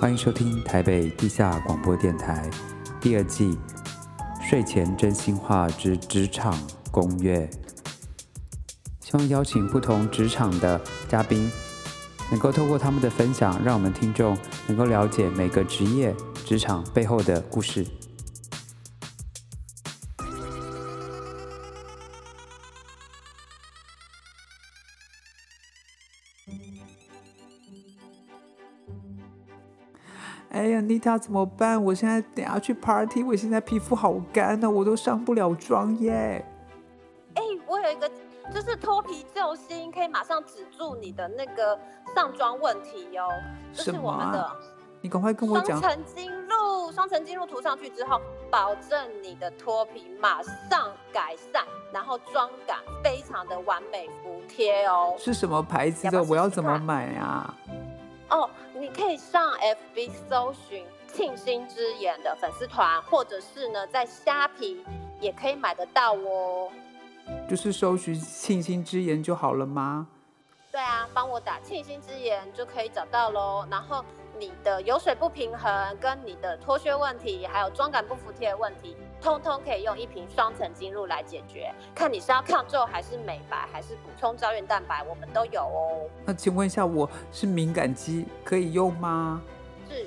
[0.00, 2.50] 欢迎收听台北地下广播电台
[3.00, 3.56] 第二季
[4.42, 6.58] 睡前真心话之职场
[6.90, 7.48] 攻略。
[9.00, 11.50] 希望邀请不同职场的嘉宾，
[12.30, 14.36] 能够透过他们的分享，让我们听众
[14.66, 16.14] 能够了解每个职业
[16.44, 17.86] 职场背后的故事。
[30.94, 31.82] 哎呀，妮塔怎么办？
[31.82, 36.44] 我现在等下去 party，我现在皮肤好干呢，我都上不了妆耶。
[37.34, 38.08] 哎，我有一个
[38.52, 41.76] 就是脱皮救星，可以马上止住你的那个
[42.14, 43.26] 上妆问题哟。
[43.72, 43.92] 什么啊？
[43.92, 44.50] 这是我们的，
[45.00, 45.80] 你赶快跟我讲。
[45.80, 50.40] 双层精露，双层精露涂上去之后，保证你的脱皮马
[50.70, 55.16] 上改善，然后妆感非常的完美服帖哦。
[55.18, 56.12] 是什么牌子的？
[56.16, 57.52] 要要我要怎么买啊？
[58.34, 59.52] 哦，你可以上
[59.94, 64.84] FB 搜寻庆心之言的粉丝团，或者是呢，在虾皮
[65.20, 66.68] 也可以买得到哦。
[67.48, 70.08] 就是搜寻庆心之言就好了吗？
[70.72, 73.64] 对啊，帮我打庆心之言就可以找到喽。
[73.70, 74.04] 然后
[74.38, 81.72] 你的油水不平衡、跟你的脱屑问题，还有妆感不服帖的问题，通通可以用一瓶双层精露来解决。
[81.94, 86.08] 看你是要抗皱还是美白，还是补充胶原蛋白，我们都有哦。
[86.24, 89.40] 那请问一下，我是敏感肌，可以用吗？
[89.88, 90.06] 是，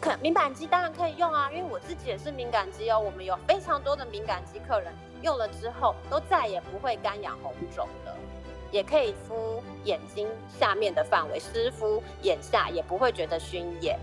[0.00, 2.98] 可敏感肌当然可以用啊，因为我自己也是敏感肌哦。
[2.98, 8.14] 我们有非常多的敏感肌客人用了之后，都再也不会干痒红肿的。
[8.70, 10.26] 也可以敷眼睛
[10.58, 13.98] 下面的范围，湿敷眼下也不会觉得熏眼。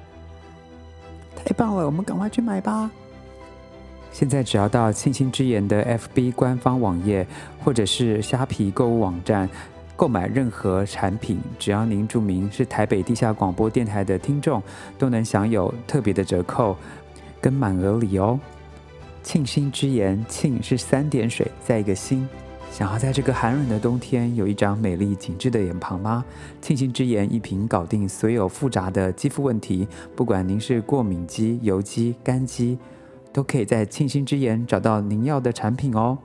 [1.36, 2.90] 太棒了，我们赶快去买吧！
[4.12, 7.28] 现在只要到沁心之言的 FB 官方网页，
[7.64, 9.48] 或者是虾皮购物网站
[9.96, 14.62] 购买任何产品，只要您注明是台北地下广播电台的听众，
[14.98, 16.76] 都能享有特别的折扣
[17.40, 18.40] 跟满额礼哦。
[19.22, 22.28] 庆心之言，庆是三点水，再一个心。
[22.70, 26.24] 想要在这个寒冷的冬天有一张美丽紧致的脸庞吗？
[26.62, 32.78] 沁心之言一瓶搞定所有复杂的肌肤问题，不管您是过敏肌、油肌、干肌，
[33.34, 36.20] 都可以在沁心之言找到您要的产品哦。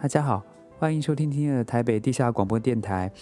[0.00, 0.42] 大家好，
[0.78, 3.12] 欢迎收听今天的台北地下广播电台，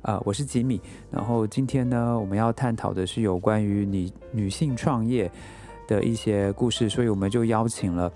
[0.00, 0.80] 呃，我是吉米。
[1.10, 5.30] 然后今天呢，我们要探讨的是有关于女女性创业
[5.86, 8.10] 的一些故事，所以我们就邀请了。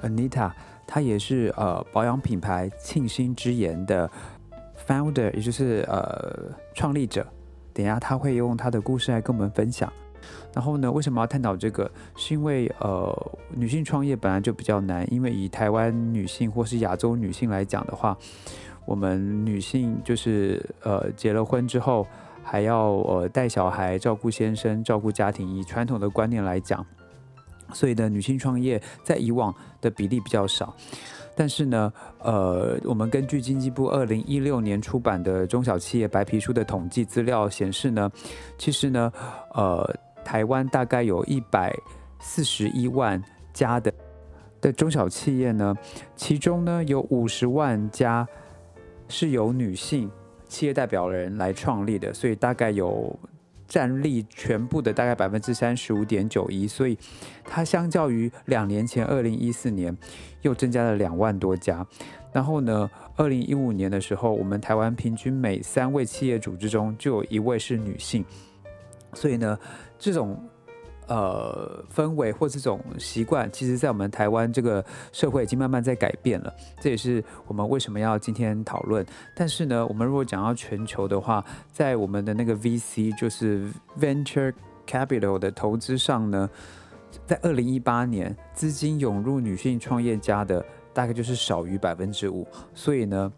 [0.00, 0.50] Anita，
[0.86, 4.10] 她也是呃保养品牌沁心之言的
[4.86, 7.26] founder，也就是呃创立者。
[7.72, 9.92] 等下她会用她的故事来跟我们分享。
[10.52, 11.90] 然后呢，为什么要探讨这个？
[12.14, 18.14] 是因为呃女性创业本来就比较难，因为以台湾女性或是亚洲女性来讲的话，
[18.84, 22.06] 我们女性就是呃结了婚之后
[22.42, 26.84] 还要呃带小孩、照顾先生、照顾家庭，以传统的观念来讲。
[27.72, 30.74] 所以呢，女性创业在以往的比例比较少，
[31.34, 38.10] 但是呢，呃，我们根据经济部二零一六年出版的中小企业白皮书的统计资料显示呢，
[38.58, 39.12] 其实呢，
[39.54, 39.94] 呃，
[40.24, 41.74] 台湾大概有一百
[42.18, 43.22] 四十一万
[43.52, 43.92] 家的
[44.60, 45.76] 的中小企业呢，
[46.16, 48.26] 其中呢有五十万家
[49.08, 50.10] 是由女性
[50.48, 53.18] 企业代表人来创立的，所以大概有。
[53.70, 56.98] 占力全部的大概百分之三十五点九一，所以
[57.44, 59.96] 它相较于两年前二零一四年
[60.42, 61.86] 又增加了两万多家。
[62.32, 68.24] 然后呢，二零一五年的时候，我们台湾平均每三位企业组织中就有一位是女性，
[69.14, 69.56] 所以呢，
[69.96, 70.36] 这种。
[71.10, 76.54] 呃，氛围或这种习惯，其实，在我们台湾这个社会已经慢慢在改变了。
[76.80, 79.04] 这也是我们为什么要今天讨论。
[79.34, 84.54] 但是呢，我们如果讲到全球的话，在我们的那个 VC，就是 Venture
[84.86, 86.48] Capital 的投资上呢，
[87.26, 92.46] 在二零一八年，资金涌入女性创业家的大概就是少于百分之五。
[92.72, 93.32] 所以呢，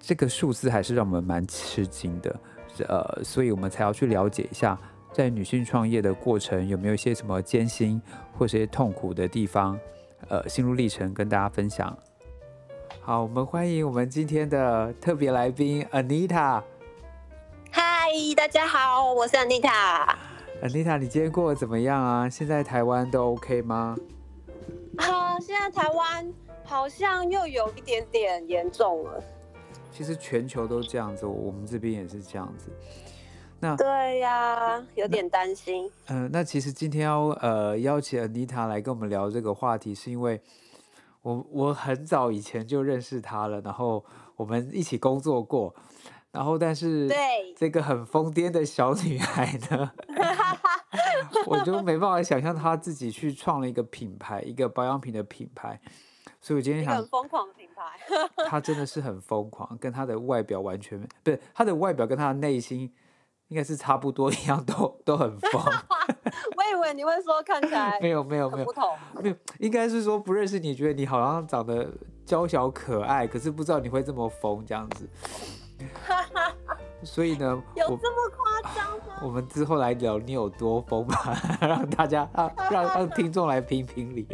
[0.00, 2.34] 这个数字还是让我们蛮吃惊的。
[2.88, 4.78] 呃，所以我们才要去了解一下。
[5.16, 7.98] 在女性创业的过程，有没有一些什么艰辛
[8.36, 9.80] 或是一些痛苦的地方？
[10.28, 11.96] 呃，心路历程跟大家分享。
[13.00, 16.62] 好，我们欢迎我们今天的特别来宾 Anita。
[17.70, 20.14] 嗨，大家好，我是 Anita。
[20.62, 22.28] Anita，你今天过得怎么样啊？
[22.28, 23.96] 现在台湾都 OK 吗？
[24.98, 26.30] 啊，现在台湾
[26.62, 29.24] 好像又有一点点严重了。
[29.90, 32.70] 其实全球都这样子，我们这边也是这样子。
[33.58, 35.90] 那对呀，有点担心。
[36.08, 40.40] 嗯、呃，那其实今天要呃邀请 Anita 来跟我们聊这个话题，是因为
[41.22, 44.04] 我我很早以前就认识她了，然后
[44.36, 45.74] 我们一起工作过，
[46.30, 49.90] 然后但是对这个很疯癫的小女孩呢，
[51.46, 55.80] 我就没办法想象她自己去创了一个品牌，一个保养品的品牌。
[56.42, 57.98] 所以我今天想，很疯狂的品牌，
[58.46, 62.92] 她真的是很疯狂，跟她的外表完全不是，她的外表跟她的内心
[63.48, 65.62] 应该是差不多一样，都都很疯。
[66.56, 71.88] 我以为你会说看起来没有没有没有不同，没有，应该是说不认识你，觉得你好像长得
[72.24, 75.08] 娇小可爱，可是不知道你会这么疯这样子。
[77.02, 79.20] 所以呢， 有这么夸张吗？
[79.22, 84.26] 我们之后来聊你有多疯吧，让大家让让让听众来评评理。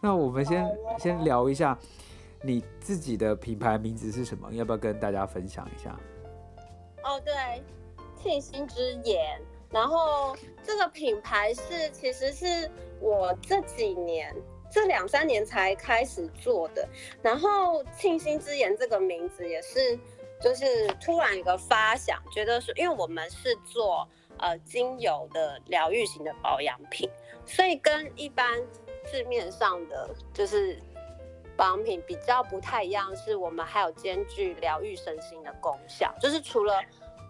[0.00, 0.66] 那我们先
[0.98, 1.78] 先聊一下
[2.42, 4.50] 你自己的品牌名字是什么？
[4.52, 5.94] 要不要跟大家分享一下？
[7.02, 7.62] 哦，对，
[8.22, 9.40] 沁心之言。
[9.70, 12.70] 然后这个品牌是其实是
[13.00, 14.34] 我这几年
[14.70, 16.88] 这两三年才开始做的。
[17.22, 19.98] 然后沁心之言这个名字也是。
[20.42, 24.08] 就是突然有个发想，觉得说，因为我们是做
[24.38, 27.06] 呃精油的疗愈型的保养品，
[27.44, 28.58] 所以跟一般
[29.04, 30.80] 市面上的就是
[31.58, 36.10] 保养品比较不太一样，是我们还有兼具疗愈身心的功效。
[36.18, 36.82] 就是除了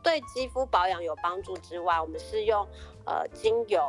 [0.03, 2.67] 对肌肤保养有帮助之外，我们是用
[3.05, 3.81] 呃精油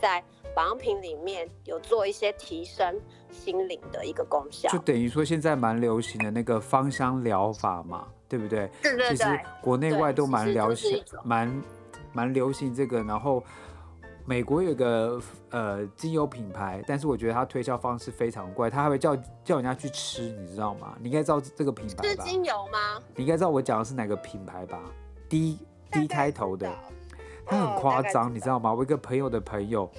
[0.00, 0.22] 在
[0.54, 3.00] 保养品里面有做一些提升
[3.30, 4.68] 心灵的一个功效。
[4.70, 8.08] 就等于说现在蛮流行的那个芳香疗法嘛。
[8.30, 8.70] 对不对？
[8.82, 11.62] 对对对，其实国内外都蛮流行，蛮
[12.12, 13.02] 蛮流行这个。
[13.04, 13.42] 然后
[14.26, 15.18] 美国有个
[15.48, 20.94] 呃精油品牌，但是我觉得它推销方式非常怪，它还会叫叫人家去吃，你知道吗？
[21.00, 22.02] 你应该知道这个品牌吧？
[22.02, 23.02] 是精油吗？
[23.16, 24.78] 你应该知道我讲的是哪个品牌吧
[25.28, 25.58] ？D
[25.90, 26.70] D 开头的，
[27.46, 28.72] 他很夸张，你知道吗？
[28.72, 29.90] 我一个朋友的朋友，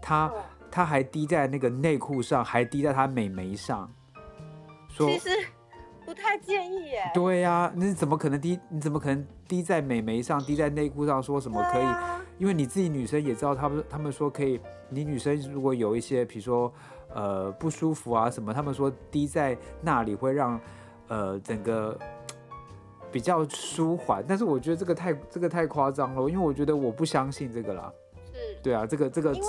[0.00, 0.32] 他
[0.70, 3.90] 他还滴在那个内裤上，还滴在他美眉上，
[4.88, 5.08] 说。
[5.08, 5.30] 其实
[6.04, 7.10] 不太建议耶。
[7.14, 8.58] 对呀、啊，你怎么可能滴？
[8.68, 11.22] 你怎么可能滴在美眉上，滴在内裤上？
[11.22, 11.82] 说什么可以？
[11.82, 14.60] 啊、因为你自己女生也知道，他们他们说可以。
[14.90, 16.72] 你女生如果有一些，比如说
[17.14, 20.60] 呃不舒服啊什么，他们说滴在那里会让
[21.08, 21.98] 呃整个
[23.14, 24.24] 比较舒缓。
[24.26, 27.92] 但是我觉得这个太这个太夸张了，因为我觉得我不相信这个啦。
[28.32, 29.48] 是对啊，这个这个，因为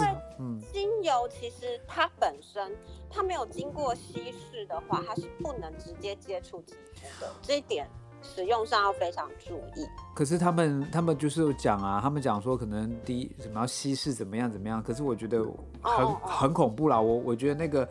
[0.72, 2.72] 精油其实它本身
[3.10, 7.90] 它没有经过稀释的话，它是不能直接接触肌肤的，这一点
[8.22, 9.88] 使用上要非常注意。
[10.14, 15.40] 可是他们他们就是有讲啊，他们讲说可能第一什么要稀释怎么样怎么样，可是我觉得
[15.82, 17.02] 很、哦、很恐怖啦。
[17.02, 17.90] 我我觉得那个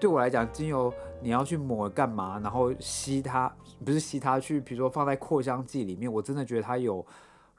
[0.00, 2.40] 对我来讲，精油你要去抹干嘛？
[2.42, 3.54] 然后吸它
[3.84, 7.04] 不是吸它去，比如说放在扩香剂里面，我真的觉得它有。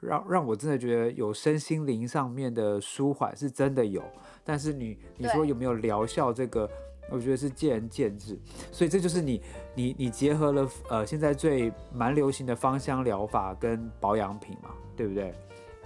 [0.00, 4.00] 让让我真的觉得有身心灵上面的舒缓是真的有，
[4.44, 6.32] 但是你你说有没有疗效？
[6.32, 6.70] 这个
[7.10, 8.38] 我觉得是见仁见智。
[8.70, 9.42] 所以这就是你
[9.74, 15.34] 你你结合了呃现在最蛮流行的芳香疗法跟保养品嘛，对不对？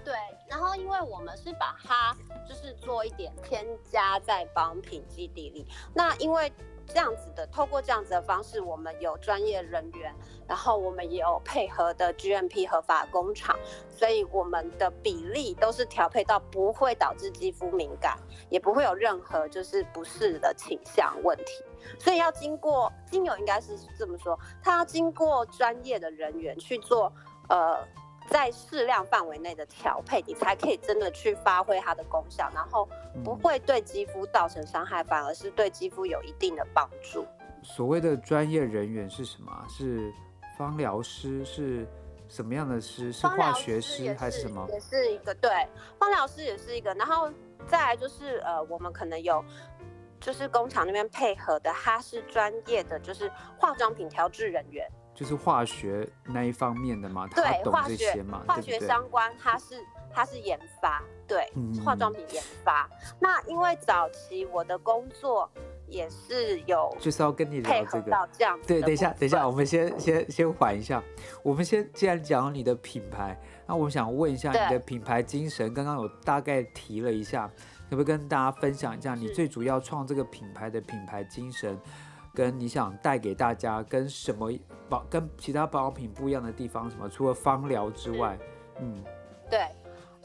[0.04, 0.12] 对。
[0.46, 2.14] 然后因为我们是把它
[2.46, 6.52] 就是做一点添加在保养品基底里，那因为。
[6.86, 10.14] 这样子的，透过这样子的方式，我们有专业人员，
[10.46, 13.58] 然后我们也有配合的 GMP 合法工厂，
[13.88, 18.18] 所以我们的比例都是调配到不会导致肌肤敏感，
[18.50, 21.64] 也不会有任何就是不适的倾向问题。
[21.98, 27.12] 所以要经过精油，应该是这么说，它要经过专业的人员去做，
[27.48, 27.78] 呃。
[28.30, 32.88] 在适量范围内的调配，你才可以真的去发挥它的功效，然后
[33.22, 37.26] 不会对肌肤造成伤害，反而是对肌肤有一定的帮助。
[37.62, 39.66] 所谓的专业人员是什么？
[39.68, 40.12] 是
[40.56, 41.44] 芳疗师？
[41.44, 41.86] 是
[42.28, 43.12] 什么样的师？
[43.12, 44.66] 是化学师还是什么？
[44.70, 45.50] 也是一个对，
[45.98, 46.94] 芳疗师也是一个。
[46.94, 47.30] 然后
[47.66, 49.44] 再来就是呃，我们可能有
[50.18, 54.88] 就是工厂那边配合的，他是专业的，就是化妆品调制人员。
[55.22, 59.76] 就是化学那一方面的嘛，对，他懂这些嘛，化学相关，它是
[60.12, 62.90] 它是研发，对，嗯、化妆品研发。
[63.20, 65.48] 那因为早期我的工作
[65.86, 71.00] 也是有，就是要跟你聊这个，这样对，等一下，等一下，我们先先先缓一下。
[71.44, 77.46] 我们先既然讲你的品牌，那我想问一下你的品牌精神，刚刚有大概提了一下，
[77.88, 81.78] 可不可以跟大家分享一下你最主要创这个品牌的品牌精神？
[82.34, 84.50] 跟你想带给大家跟什么
[84.88, 86.90] 保跟其他保养品不一样的地方？
[86.90, 87.08] 什么？
[87.08, 88.38] 除了芳疗之外，
[88.80, 89.04] 嗯，
[89.50, 89.68] 对，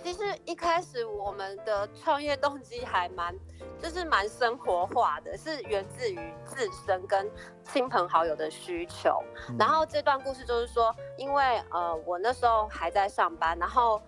[0.01, 3.35] 其实一开始我们的创业动机还蛮，
[3.81, 7.29] 就是蛮生活化的，是源自于自身跟
[7.65, 9.21] 亲朋好友的需求。
[9.49, 14.01] 嗯、然后这段故事就是说，因为呃我那时候还在上班，然后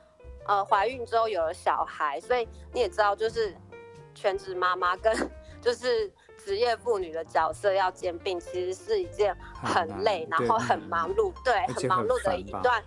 [0.47, 3.53] 呃怀孕之后有了小孩，所以你也知道，就是
[4.15, 5.13] 全职妈妈跟
[5.59, 6.09] 就是。
[6.39, 12.83] 职业妇女的角色要兼并，其实是一件很累，很然后很忙碌，对，很忙碌的一段，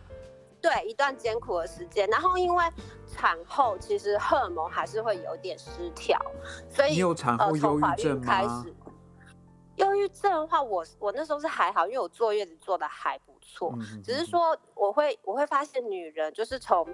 [0.60, 2.08] 对，一段艰苦的时间。
[2.08, 2.64] 然后因为
[3.06, 6.18] 产后其实荷尔蒙还是会有点失调，
[6.68, 8.26] 所以你有产后忧郁症吗？
[8.26, 8.74] 呃、开始
[9.76, 16.86] 忧郁症的话，我我那时候是还好，因为我坐月子坐的还不错，嗯、只是说我会我会发现女人就是从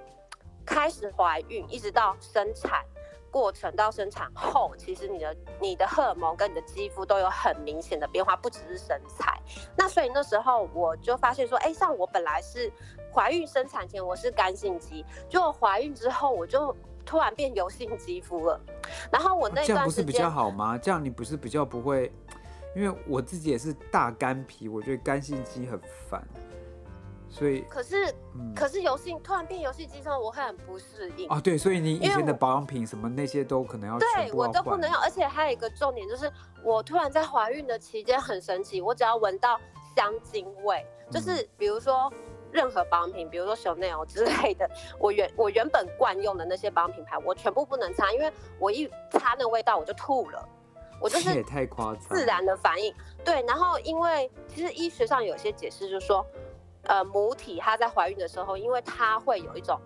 [0.66, 2.84] 开始怀孕一直到生产。
[3.30, 9.40] 过程到生产后，其实你的你的荷尔蒙跟你的肌肤都有很明显的变化，不只是身材。
[9.76, 12.70] 那所以那时候我就发现说，哎，像我本来是
[13.12, 18.60] 怀孕生产前我是干性肌，就怀孕之后我就突然变油性肌肤了。
[19.10, 20.78] 然后我那这样不是比较好吗？
[20.78, 22.12] 这样你不是比较不会？
[22.76, 26.22] 因为我自己也是大干皮，我觉得干性肌很烦。
[27.30, 31.38] 所以，可是，嗯、可是游戏突然变游戏机之后，我会很不适应啊。
[31.38, 33.98] 对，所以你以前的保养品什么那些都可能要要。
[33.98, 34.98] 对，我都不能用。
[35.00, 36.32] 而且还有一个重点就是，
[36.64, 39.60] 我突然在怀孕的期间很神奇，我只要闻到
[39.94, 42.10] 香精味，就是比如说
[42.50, 44.68] 任何保养品，比如说 Chanel 之类的，
[44.98, 50.48] 我原我原本惯用的那些保养品牌，我全部不能擦，因为我一擦那味道我就吐了。
[51.00, 52.92] 我就是也太夸张，自然的反应。
[53.24, 56.24] 对，然后因为其实医学上有些解释就是说。
[56.88, 59.80] 呃，母体她在怀孕的时候，因为它会有一种，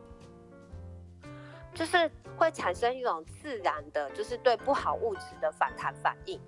[1.74, 6.40] 就是会产生一种自然的，就是对不好物质的反弹反应，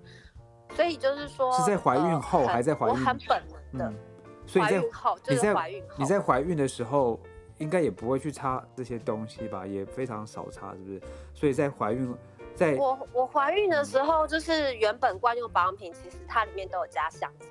[0.73, 3.99] 所以就是说是在怀孕后还在怀孕，我很本能的，
[4.47, 7.19] 所以在怀孕后就是怀孕后，你在怀孕的时候
[7.57, 11.01] 应该也不会去擦这些东西吧，也非常少擦，是不是？
[11.33, 12.15] 所以在怀孕，
[12.55, 17.49] 在我我怀孕的时候，就是原本惯用保养品，其实它里面都有加香精。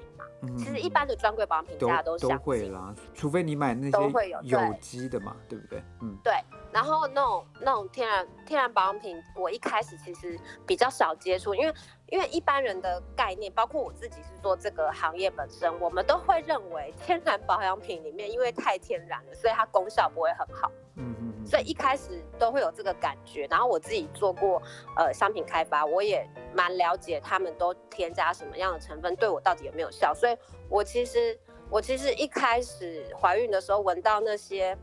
[0.57, 3.99] 其实一般的专柜保养品大家都，都会啦，除非你买那些
[4.43, 5.83] 有机的嘛，对，对不对？
[6.01, 6.33] 嗯，对。
[6.73, 11.75] 然后那种那种天然天然保养品，我一开始其实比较少接触，因为
[12.11, 20.71] 因为一般人的概念，包括我自己是做这个行业本身，我们都会认为天然保养品里面因为太天然了，所以它功效不会很好。
[20.97, 21.34] 嗯嗯。
[21.45, 24.61] 所以一开始都会有这个感觉，然后我自己做过
[24.97, 30.15] 呃商品开发，我也蛮了解他们都添加什么样的成分，对我到底有没有效。
[30.15, 30.37] 所以
[30.69, 34.77] 我其实我其实一开始怀孕的时候闻到那些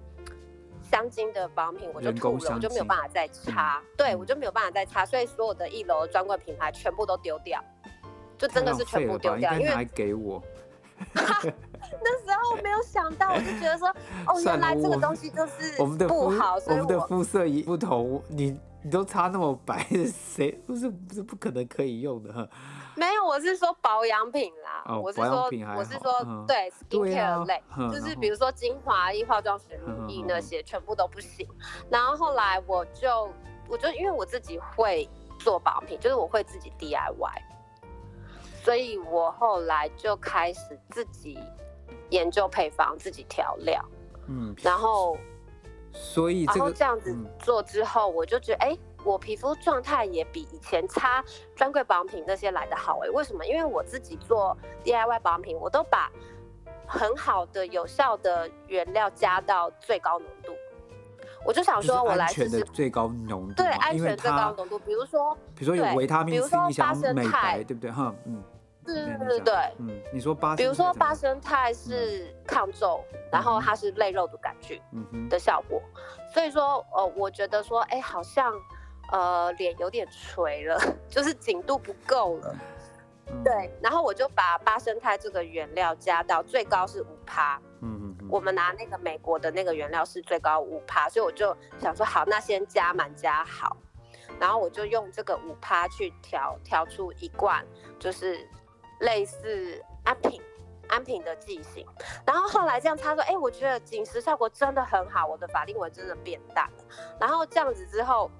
[0.83, 7.63] 香精的保养品，我就吐了，我就没有办法再擦，嗯、对我就没有办法再擦，所以所有的一楼专柜品牌全部都丢掉，
[8.37, 10.41] 就真的是全部丢掉，因为还给我。
[12.03, 13.87] 那时候没有想到，我就觉得说，
[14.27, 16.15] 哦，原来这个东西就是不好，我们的肤，
[16.69, 22.49] 我们的肤色也不同，你你都擦那么白，谁不是不是不可能可以用的？
[22.95, 31.47] 没有，我是说保养品啦，哦、我是说我是说、嗯、对 skincare 类，嗯、就是比如说精华液、化妆水、乳液那些，全部都不行。
[31.89, 33.31] 然后后来我就
[33.69, 37.50] 我就因为我自己会做保养品，就是我会自己 DIY。
[38.63, 41.39] 所以我后来就开始自己
[42.09, 43.83] 研究配方，自己调料，
[44.27, 45.17] 嗯，然后，
[45.91, 51.23] 所以、这个、然后这样子做之后，我就觉得，哎、我皮肤状态也比以前擦
[51.55, 53.45] 专柜保养品那些来的好，哎，为什么？
[53.45, 56.11] 因为我自己做 DIY 保养品，我都把
[56.87, 60.53] 很好的、有效的原料加到最高浓度。
[61.45, 67.91] 我就想说，我来试试最高浓度，对，安全最高浓度，比如说，比如说有维他命 C，你想美白，对不对？
[67.91, 68.43] 哈，嗯，
[68.85, 72.27] 对对对，嗯，你说八，比如说八生肽是。
[72.43, 74.81] 抗皱，然后它是类肉毒杆菌
[75.29, 75.81] 的效果，
[76.33, 78.53] 所以说，呃，我觉得说，哎，好像，
[79.09, 82.53] 呃，脸有点垂了， 就是紧度不够了，
[83.43, 87.99] 对，然后我就把八生态这个原料加到最高是五趴，嗯。
[88.29, 93.75] 我们拿那个美国的那个原料是最高五趴，所以我就想说好，那先加满加好，
[94.39, 97.61] 然后我就用这个五趴去调调出一罐，
[97.99, 98.47] 就是
[99.01, 100.41] 类似安瓶
[100.87, 101.85] 安瓶的剂型，
[102.25, 106.83] 然后后来这样他说，哎，我觉得紧实效果真的很好，我的法令纹真的变淡了，
[107.19, 108.31] 然后这样子之后，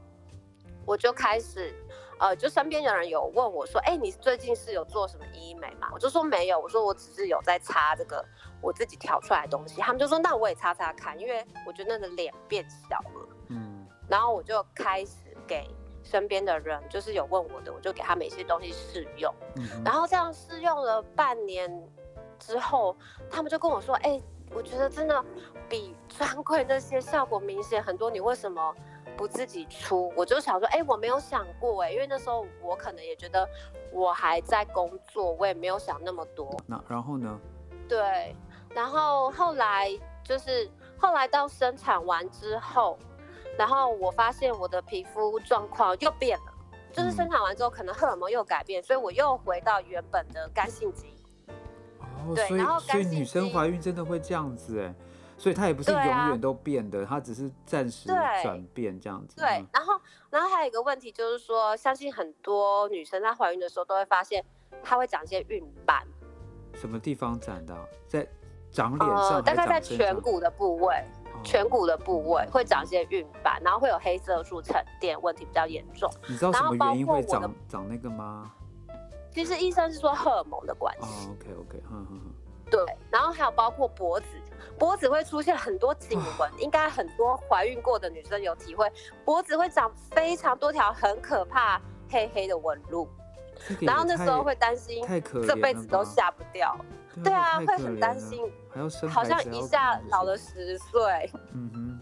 [0.85, 1.75] 我就开始。
[2.21, 5.89] 呃，就身边有人有问我说，哎、欸，你最近是有做什么医美吗？
[5.91, 8.23] 我就说没有，我说我只是有在擦这个
[8.61, 9.81] 我自己调出来的东西。
[9.81, 13.27] 他们就说那我也擦擦看，因为我觉得那个脸变小了。
[13.47, 15.67] 嗯，然后我就开始给
[16.03, 19.33] 身边的人，就是有问我的，我就给他们一些东西试用。
[19.55, 21.89] 嗯，然后这样试用了半年
[22.37, 22.95] 之后，
[23.31, 24.23] 他们就跟我说，哎、欸，
[24.53, 25.25] 我觉得真的
[25.67, 28.75] 比专柜那些效果明显很多，你为什么？
[29.21, 33.47] 不自己出，我就想说，哎、欸，我没有想过，哎，因为那时候我可能也觉得
[33.91, 36.51] 我还在工作，我也没有想那么多。
[36.65, 37.39] 那然后呢？
[37.87, 38.35] 对，
[38.73, 39.91] 然后后来
[40.23, 42.97] 就是后来到生产完之后，
[43.59, 46.53] 然后我发现我的皮肤状况又变了，
[46.91, 51.53] 就是生产完之后可能荷尔蒙又改变，所以我又回到原本的干性基因。
[52.27, 54.91] 哦，对，所以然后所以女生怀孕真的会这样子哎。
[55.41, 58.07] 所以它也不是永远都变的，啊、它只是暂时
[58.43, 59.37] 转变这样子。
[59.37, 64.45] 对，嗯、然后，然后还有一个问题就是说，相信很多女生在怀孕的时候都会发现，
[64.83, 66.05] 她会长一些孕斑。
[66.75, 67.75] 什么地方长的？
[68.07, 68.27] 在
[68.69, 69.41] 长脸上、呃？
[69.41, 76.07] 大概在颧骨的部位，哦、颧骨的部位会长一些孕斑，然后会有黑色素沉淀，问题比较严重。
[76.29, 78.53] 你知道什么原因会长长那个吗？
[79.31, 81.29] 其实医生是说荷尔蒙的关系。
[81.29, 82.35] 哦，OK OK，嗯哼哼。
[82.71, 84.25] 对，然后还有包括脖子，
[84.79, 88.89] 脖子会出现很多颈纹，应该很多怀孕过的女生有体会，
[89.25, 93.07] 脖子会长非常多条很可怕黑黑的纹路，
[93.81, 95.05] 然后那时候会担心，
[95.45, 96.75] 这辈子都下不掉。
[97.21, 98.49] 对啊，会很担心，
[99.09, 101.29] 好像一下老了十岁。
[101.53, 101.99] 嗯哼，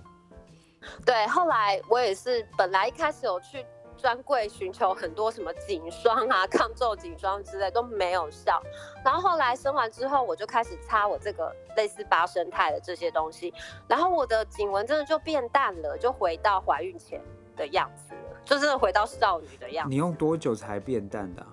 [1.04, 3.66] 对，后来我也是，本来一开始有去。
[4.00, 8.62] 专柜寻求很多什么颈霜啊、 抗皱颈霜之类都没有效，
[9.04, 13.54] 然后后来生完之后，我就开始擦我这个类似八生态的这些东西，
[13.88, 17.22] 然后我的颈纹真的就变淡了，就回到怀孕前
[17.56, 19.90] 的样子了，就真的回到少女的样子。
[19.90, 21.48] 你用多久才变淡的啊？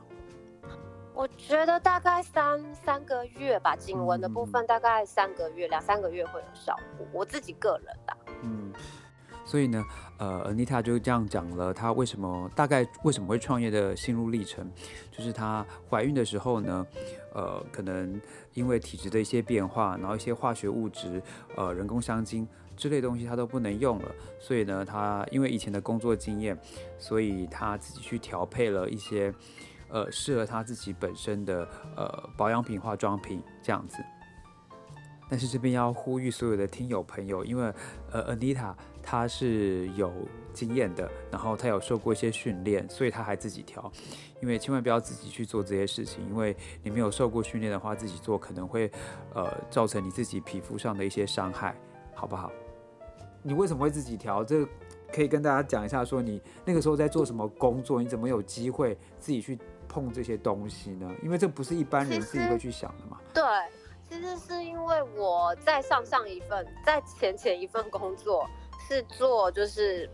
[1.14, 7.06] 我觉得大概三三个月吧，颈纹的部分大概三个月，两三个月会有效果。
[7.10, 8.16] 我自己个人的。
[8.42, 8.72] 嗯。
[9.46, 9.82] 所以呢，
[10.18, 14.70] 呃，Anita 就这样讲了，她为什么大概为什么会创业的心路历程，
[15.12, 16.86] 就是她怀孕的时候呢，
[17.34, 18.20] 呃，可能
[18.54, 21.22] 因为体质的一些变化，然后一些化学物质，
[21.54, 26.58] 呃，人工香精之类东西她都不能用了，所以呢，她因为以前的工作经验，
[26.98, 29.32] 所以她自己去调配了一些，
[29.88, 34.02] 呃，适合她自己本身的呃保养品、化妆品这样子。
[35.28, 37.72] 但是这边要呼吁所有的听友朋友，因为
[38.12, 40.12] 呃，Anita 她是有
[40.52, 43.90] 经验的，然后她有受过一些训练，所以她还自己调。
[44.40, 48.90] 因为千万不要自己去做这些事情，因为你没有受过训练的话，自己做可能会
[49.34, 51.74] 呃造成你自己皮肤上的一些伤害，
[52.14, 52.52] 好不好？
[53.42, 54.44] 你为什么会自己调？
[54.44, 54.66] 这
[55.12, 58.00] 可以跟大家讲一下，说你那个时候在做什么工作？
[58.00, 59.58] 你怎么有机会自己去
[59.88, 61.10] 碰这些东西呢？
[61.22, 63.18] 因为这不是一般人自己会去想的嘛。
[63.34, 63.42] 对。
[64.08, 68.48] 其实是因为我在上上一份，在前前一份工作
[68.88, 70.08] 是做就是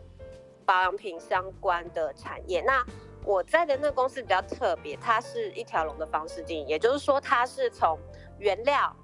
[0.65, 2.63] 保养品相关的产业。
[2.63, 2.85] 那
[3.25, 7.99] 我在的那个公司比较特别，它是一条龙的方式经营，也就是说它是从
[8.39, 8.97] 原料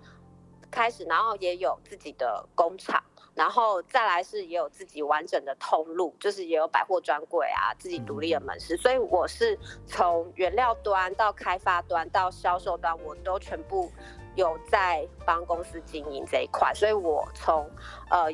[0.71, 3.01] 开始，然后也有自己的工厂，
[3.35, 8.77] 然后再来是也有自己完整的通路，就是也有百货专柜啊，自己独立的门市。
[8.77, 13.93] 所以我是从原料端到开发端到销售端，我都全部。
[14.39, 17.69] 有在帮公司经营这一块，所以我从
[18.09, 18.33] 呃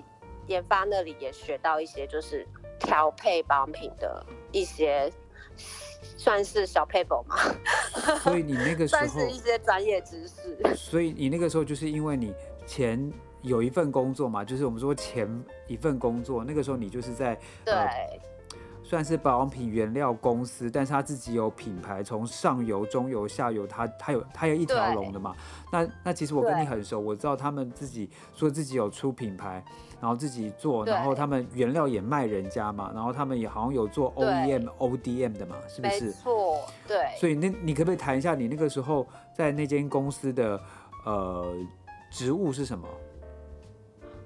[0.48, 2.46] 研发那里也学到一些，就是
[2.78, 5.10] 调配保养品的一些
[6.18, 7.36] 算是小撇步嘛。
[8.20, 10.58] 所以你那个时候算是一些专业知识。
[10.74, 12.34] 所以你那个时候就是因为你
[12.66, 15.26] 前有一份工作嘛，就是我们说前
[15.66, 17.72] 一份工作，那个时候你就是在对。
[17.72, 18.20] 呃
[18.84, 25.34] 算是保养品原料公司，但是他自己有品牌，从上游、中游、下游，他他有他有一条龙的嘛。
[25.72, 29.64] 那那其实我跟你很熟，我知道他们自己说自己有出品牌，
[30.00, 36.04] 然后自己做，然后他们原料也卖人家嘛，然后他们也好像有做 OEM、ODM 的嘛，是不是？
[36.04, 36.98] 没错，对。
[37.18, 40.60] 所以那你可不可以谈一下你那个时候在那间公司的
[41.06, 41.56] 呃
[42.10, 42.86] 职务是什么？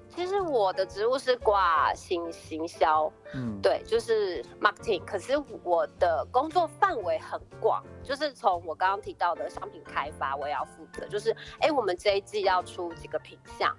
[0.09, 5.03] 其实我的职务是挂行行销，嗯，对，就是 marketing。
[5.05, 13.75] 可是我的工作范围很广，就是从我刚刚提到的商品开发，我也要负责，就是哎，我们这一季要出几个品项。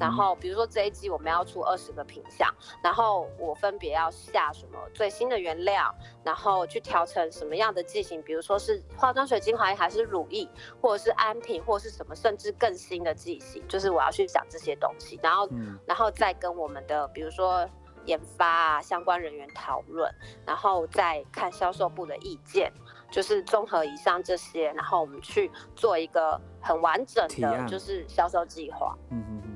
[0.00, 10.48] 然后，比如说这一季我们要出二十个品相，然后我分别要下什么最新的原料，然后去调成什么样的剂型，比如说是化妆水、精华液还是乳液，
[10.80, 15.48] 或者是安瓶，或者是什么，甚至更新的剂型，就是我要去想这些东西，然后，
[15.86, 17.68] 然后再跟我们的比如说
[18.06, 20.10] 研发啊相关人员讨论，
[20.46, 22.72] 然后再看销售部的意见，
[23.10, 28.96] 就是综合以上这些，然后我们去做一个很完整的，就是销售计划。
[29.10, 29.53] 嗯嗯。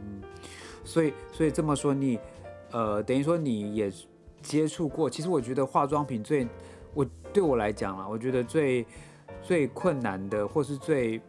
[0.89, 2.19] 所以，所以这么说，你，
[2.71, 3.93] 呃，等于说你也
[4.41, 5.09] 接触过。
[5.11, 6.49] 其实我觉得化妆品最，
[6.95, 8.87] 我对我来讲啊，我觉得最
[9.43, 11.21] 最困难的，或是最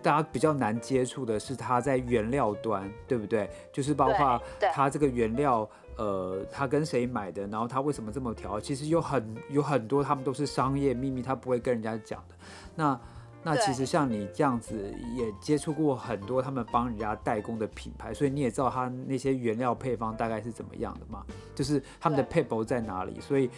[0.00, 3.50] 大家比较难接触的是它在原料端，对不对？
[3.70, 4.40] 就是包括
[4.72, 12.34] 它这个原料，呃，它跟谁买的，然后它为什么这么调，其实有很有很多，他们都是商业秘密，他不会跟人家讲的。
[12.74, 12.98] 那
[13.42, 21.24] 那其实像你这样子也接触过很多他们帮人家代工的品牌，所以你也知道他那些原料配方大概是怎么样的嘛？
[21.54, 23.18] 就是他们的配方在哪里？
[23.20, 23.50] 所以，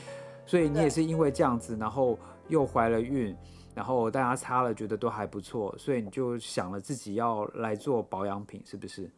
[0.47, 2.17] 所以你也是因为这样子，然后
[2.47, 3.37] 又怀了孕，
[3.75, 9.11] 然后大家擦了觉得都还不错，所以你就想了自己要来做保养品，是不是？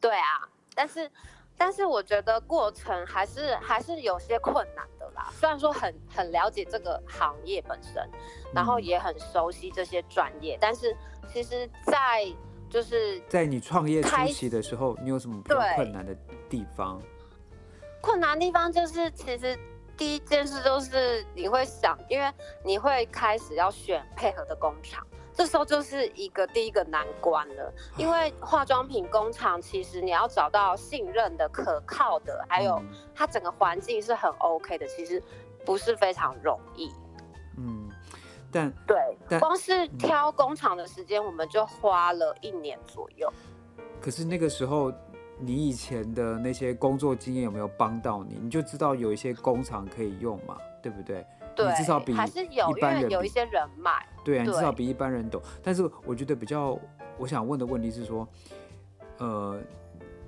[0.00, 0.42] 对啊，
[0.74, 1.08] 但是
[1.56, 5.28] 但是我觉得过程还是还是有些困难的啦。
[5.32, 8.08] 虽然说很很了解这个行业本身，
[8.52, 10.96] 然后也很熟悉这些专业，嗯、但是
[11.32, 12.26] 其实，在
[12.68, 16.16] 就是在你创业初期的时候，你有什么困难的
[16.48, 17.00] 地方？
[18.00, 19.56] 困难的地方就是，其实
[19.96, 22.32] 第一件事就是你会想，因为
[22.64, 27.72] 你会开始要选配合的工厂，这时候就是一个第一个难关了。
[27.96, 32.82] 因为化妆品工厂其实你要找到信任的、可靠的，还有
[33.14, 35.22] 它整个环境是很 OK 的，其实
[35.64, 36.90] 不是非常容易。
[37.56, 37.90] 嗯。
[38.54, 38.98] 但对，
[39.30, 43.32] 但光是挑工厂的时间，我们就花了一年左右。
[43.98, 44.92] 可是那个时候，
[45.38, 48.38] 你以前的那些工作经验有没有帮到你？
[48.38, 51.26] 你就知道有一些工厂可以用嘛，对不对？
[51.54, 54.06] 对，你至少比还是有，因为有一些人脉。
[54.24, 55.40] 对啊，你至少比一般人懂。
[55.62, 56.78] 但是我觉得比较，
[57.18, 58.26] 我想问的问题是说，
[59.18, 59.60] 呃，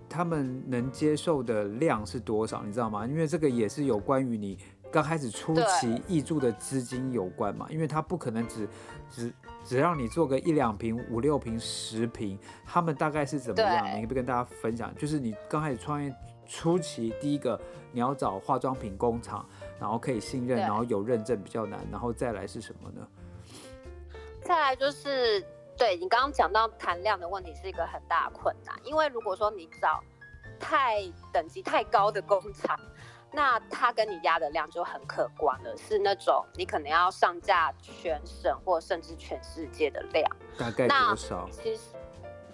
[0.09, 2.63] 他们能接受的量是多少？
[2.65, 3.07] 你知道吗？
[3.07, 4.59] 因为这个也是有关于你。
[4.93, 7.67] 刚开始初期易住的资金有关嘛？
[7.69, 8.69] 因为他不可能只
[9.11, 9.35] 只
[9.65, 13.85] 只让你做个一两瓶、五六瓶、十瓶，他们大概是怎么样？
[13.97, 14.95] 你可不可以跟大家分享？
[14.95, 16.15] 就是你刚开始创业
[16.47, 17.61] 初期，第一个
[17.91, 19.45] 你要找化妆品工厂，
[19.81, 23.07] 然后可以信任，然后有认证比较难，然后再来是什么呢？
[24.43, 25.45] 再来就是
[25.77, 30.03] 对你刚刚讲到谈量的问题是一个很大的困难，因为如果说你找
[30.59, 32.79] 太等级太高的工厂。
[33.37, 40.25] 那他跟你压的量就很可观了，是那种你可能要上架全省或甚至全世界的量。
[40.57, 41.49] 大概多少？
[41.51, 41.83] 其实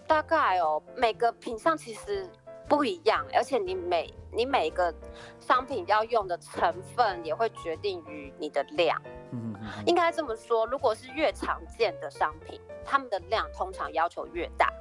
[0.07, 2.27] 大概哦，每个品项其实
[2.71, 4.95] 不一样，而且你每你每一个
[5.41, 8.97] 商品要用的成分也会决定于你的量。
[9.33, 9.55] 嗯。
[9.85, 14.73] 应该这么说，如果是越常见的商品，他们的量通常要求越大。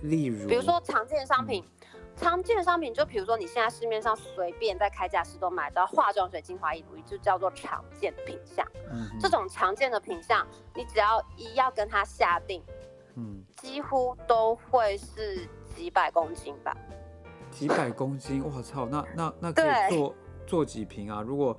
[0.00, 1.62] 例如，比如说常见商品。
[1.62, 8.64] 嗯常见的商品，就比如说你现在市面上随便在开架市都买到化妆水、精华液，就叫做常见品项。
[8.88, 12.62] 嗯，这种常见的品项，你只要一要跟它下定，
[13.16, 16.72] 嗯，几乎都会是几百公斤吧。
[17.54, 18.86] 几百公斤，我操！
[18.86, 20.14] 那那那可以做
[20.44, 21.22] 做几瓶啊？
[21.22, 21.56] 如果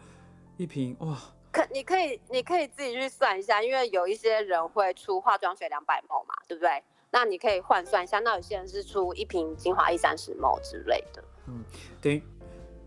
[0.57, 1.17] 一瓶哇，
[1.51, 6.83] 可你可以你可以自己去算一下，因为有一些人会出化妆水两百 ml 嘛，对不对？
[7.11, 11.23] 那你可以换算一下，那有些人是出一瓶精华液三十 ml 之类的。
[11.47, 11.63] 嗯，
[12.01, 12.21] 等于，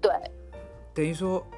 [0.00, 0.12] 对，
[0.92, 1.57] 等于说，啊，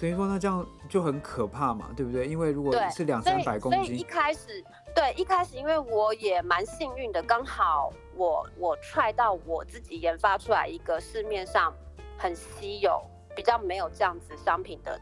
[0.00, 2.26] 等于说那这样就很可怕嘛，对不对？
[2.26, 11.70] 因为如果是两三百公斤，所以一开始，对，一开始因为我也蛮幸运的，刚好我我踹到我自己研发出来一个市面上
[12.16, 12.98] 很稀有、
[13.36, 14.98] 比较没有这样子商品的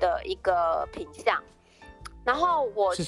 [0.00, 1.40] 的一个品相，
[2.24, 3.04] 然后我去，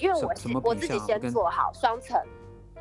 [0.00, 2.16] 因为我我自己先做好双层。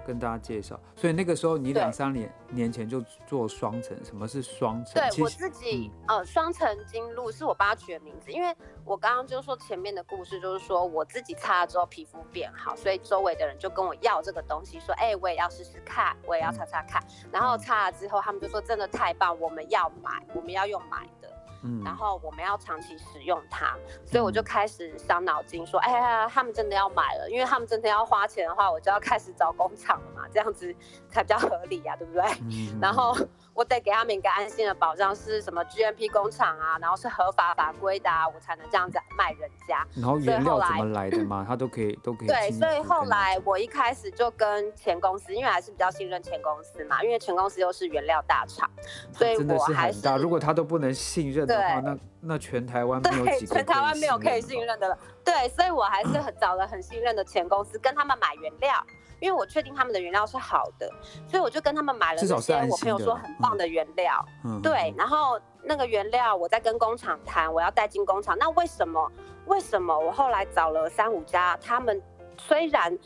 [0.07, 4.93] 跟大家介绍，所以那个时候你两三年年前就做双层，什么是双层？
[4.93, 21.36] 对我自己，嗯、呃，双层精露是我帮他取的名字，因为我刚刚就说前面的故事，就是说我自己擦了之后皮肤变好，所以周围的人就跟我要这个东西，说，哎、欸，我也要试试看，我也要擦擦看，嗯、然后擦了之后，他们就说真的太棒，我们要买，我们要用买的。
[21.63, 30.73] 嗯，然后我们要长期使用它，所以我就开始伤脑筋说，哎呀，他们真的要买了，因为他们真的要花钱的话，我就要开始找工厂了嘛，这样子
[31.09, 32.23] 才比较合理呀、啊，对不对？
[32.41, 33.15] 嗯、然后
[33.57, 39.83] 我得给他们一个安心的保障，是什么 GMP 工厂啊，然后是合法法规的啊，我才能这样子卖人家。
[39.95, 42.27] 然后原料怎么来的嘛，他都可以都可以。
[42.27, 48.69] 对，所以后来我一开始就跟前公司，因为还是比较信任前公司嘛，因为前公司又是原料大厂，
[49.11, 50.21] 所以我还是，是很大。
[50.21, 51.47] 如果他都不能信任。
[51.47, 54.97] 的话，那那全台湾 没有几个，全台湾没有可以信任的了。
[55.23, 58.85] 对，所以我还是很找了很信任的前公司，跟他们买原料，
[59.19, 60.89] 因为我确定他们的原料是好的，
[61.27, 64.25] 所以我就跟他们买了这些我朋友说很棒的原料。
[64.43, 68.37] 嗯，对，然后那个原料我在跟工厂谈，我要带进工厂。
[68.37, 69.11] 那为什么？
[69.45, 72.01] 为什么我后来找了三五家，他们
[72.37, 72.97] 虽然。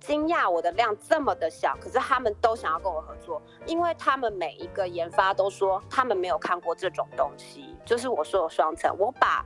[0.00, 9.42] 惊讶我的量这么的小，可是他们都想要跟我合作，因为他们每一个研发都说他们没有看过这种东西，就是我说的双层，我把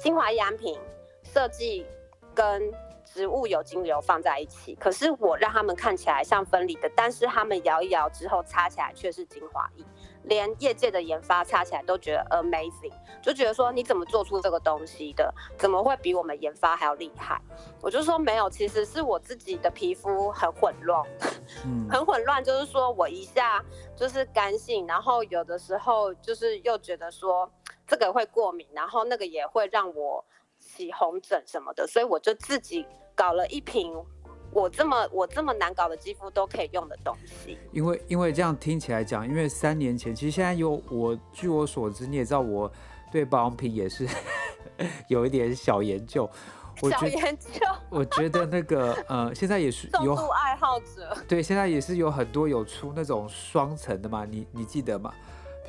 [0.00, 0.76] 精华样品
[1.22, 1.86] 设计
[2.34, 2.68] 跟
[3.12, 9.84] 植物油精油放在一起，可是我让他们看起来像分离的，但是他们摇一摇之后擦起来却是精华液。
[10.24, 15.34] 连业界的研发擦起来都觉得 amazing，就觉得说你怎么做出这个东西的？
[15.58, 17.40] 怎么会比我们研发还要厉害？
[17.80, 21.04] 我就说没有，其实是我自己的皮肤很混乱，
[21.66, 23.62] 嗯、 很混乱，就是说我一下
[23.96, 27.50] 就是干性，然后有的时候就是又觉得说。
[27.84, 30.24] 这个会过敏，然后那个也会让我
[30.58, 33.92] 起红疹什么的，所以我就自己搞了一瓶
[34.52, 37.58] 我这么我这么难搞的肌肤都可以用的东西。
[37.72, 42.70] 因为因为这样听起来讲，因为三年前其实现在有我据我所知，你也知道我
[43.10, 44.06] 对保养品也是
[45.08, 46.28] 有一点小研究。
[46.80, 51.16] 我小研究，我觉得那个呃， 现在也是有爱好者。
[51.28, 55.12] 对，现在也是有很多有出那种双层的嘛，你你记得吗？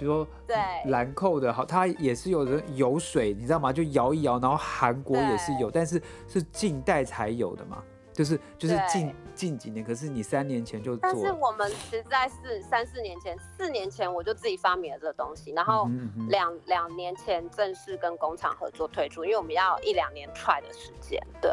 [0.04, 0.58] 比如说对
[0.92, 3.72] 兰蔻的，好，它也是有人有水，你知道吗？
[3.72, 7.82] 就摇一摇，然后韩国也是有，但是是近代才有的嘛。
[8.12, 11.00] 就是就是近近几年，可是你三年前就做。
[11.02, 15.90] 但是我们实在是三四年前，四年前我就自己发明了这个东西，然后
[16.30, 21.20] 两两、嗯、年前正式跟工厂合作推出，因为我们要一两年 try 的时间。
[21.42, 21.52] 对。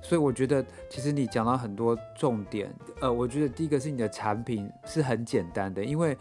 [0.00, 6.16] 所以我觉得，其实你讲到很多重点，呃，我觉得第一个是你的产品是很简单的，因为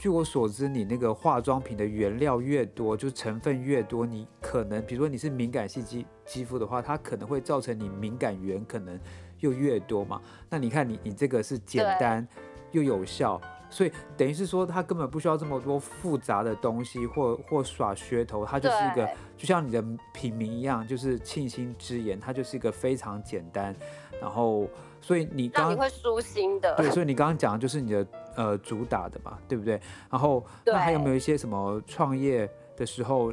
[0.00, 8.98] 据我所知，你那个化妆品的原料越多，就成分越多，你可能比如说你是敏感性肌肌肤的话，它可能会造成你敏感源可能。
[9.40, 12.28] 又越多嘛，那你看你你这个是简单
[12.72, 19.08] 又有效，所以等于是说它根本不需要这么多复杂的东西或或耍噱头，它就是一个
[19.38, 19.82] 就像你的
[20.12, 23.74] 品名一样，就是沁心之言，它就是一个非常简单，
[24.20, 24.68] 然后
[25.00, 28.06] 所以你刚刚你会舒心的，对， 所以你刚刚讲的就是你的
[28.40, 29.78] 呃主打的嘛，对不对？
[30.10, 33.32] 然后那还有没有一些什么创业的时候，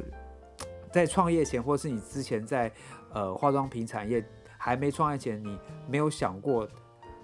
[0.92, 2.70] 在创业前或是你之前在
[3.14, 4.22] 呃化妆品产业？
[4.60, 6.68] 还没创业前，你没有想过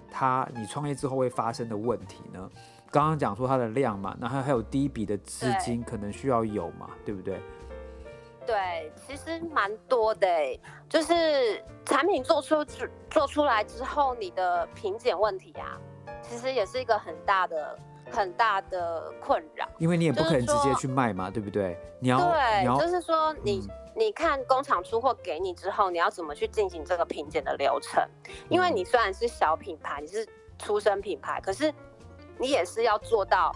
[0.09, 2.49] 它，你创业之后会发生的问题呢？
[2.89, 7.41] 刚刚讲说它的量嘛，然后还有第一笔的资金可能需要有嘛，对，对不对？
[8.47, 10.27] 对，其实蛮多的，
[10.87, 12.63] 就是产品做出
[13.09, 15.77] 做出来之后，你的品检问题啊，
[16.29, 17.77] 其实也是一个很大的
[18.11, 21.77] 很大的困扰，因为你也不可能直接去卖嘛，对不对？
[21.99, 23.59] 你要对，就是说你。
[23.59, 28.05] 嗯你看工厂出货给你之后，你要怎么去进行这个品检的流程？
[28.49, 30.27] 因为你虽然是小品牌，你是
[30.59, 31.73] 出身品牌，可是
[32.37, 33.55] 你也是要做到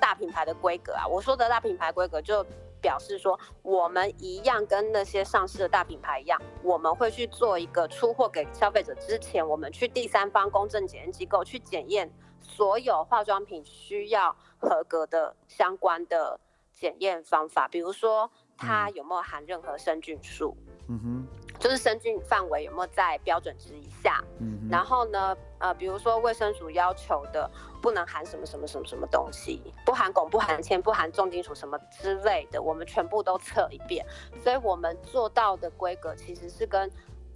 [0.00, 1.06] 大品牌的规格啊。
[1.06, 2.44] 我说的大品牌规格，就
[2.86, 12.08] 表示说我们一样跟那些上市的大品牌一样，我们会去做一个出货给消费者之前，我们去第三方公证检验机构去检验
[12.40, 16.38] 所有化妆品需要合格的相关的
[16.72, 18.30] 检验方法，比如说。
[18.58, 20.56] 它有没有含任何生菌素？
[20.88, 21.26] 嗯哼，
[21.58, 24.24] 就是生菌范围有没有在标准值以下？
[24.40, 27.50] 嗯哼，然后呢，呃，比如说卫生署要求的，
[27.86, 34.04] 不能含什么什么什么什么东西，不含汞、不含铅、不含重金属什么之类的，我们全部都测一遍。
[34.42, 36.90] 所以我们做到的规格其实是跟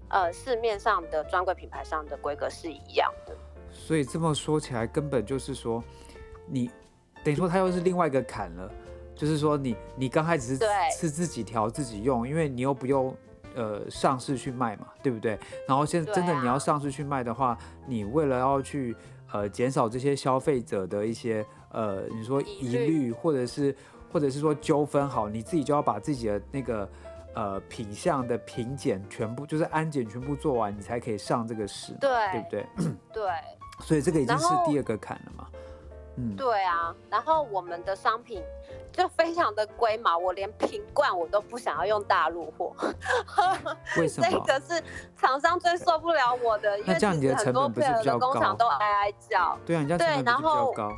[0.09, 3.37] 呃市面上的专柜品牌上的规格是一样的。
[3.71, 5.81] 所以这么说起来，根本就是说，
[6.49, 6.69] 你
[7.23, 8.69] 等于说它又是另外一个坎了。
[9.15, 10.65] 就是说你，你你刚开始是
[10.99, 13.17] 是自己调自己用，因为你又不用
[13.55, 15.39] 呃上市去卖嘛，对不对？
[15.69, 18.97] 然后现在真的你要上市去卖的话，啊、你为了要去
[19.33, 23.75] 呃减少这些消费者的一些呃你说疑虑，或者是
[24.13, 26.89] 或者是说纠纷，好，你自己就要把自己的那个
[27.35, 32.67] 呃品相的品检全部就是安检全部做完，你才可以上这个市，对，对不对？
[33.13, 33.31] 对，
[33.81, 35.47] 所以这个已经是第二个坎了嘛。
[36.21, 38.43] 嗯，对啊，然后我们的商品
[38.93, 42.75] 就非常的龟毛，我连瓶罐我都不想要用大陆货。
[43.97, 44.27] 为什么？
[44.29, 44.83] 这个是
[45.17, 49.59] 厂商最受不了我的，因为其实很多配合的工厂都哀哀叫。
[49.65, 50.91] 对啊，你这样成本比较高。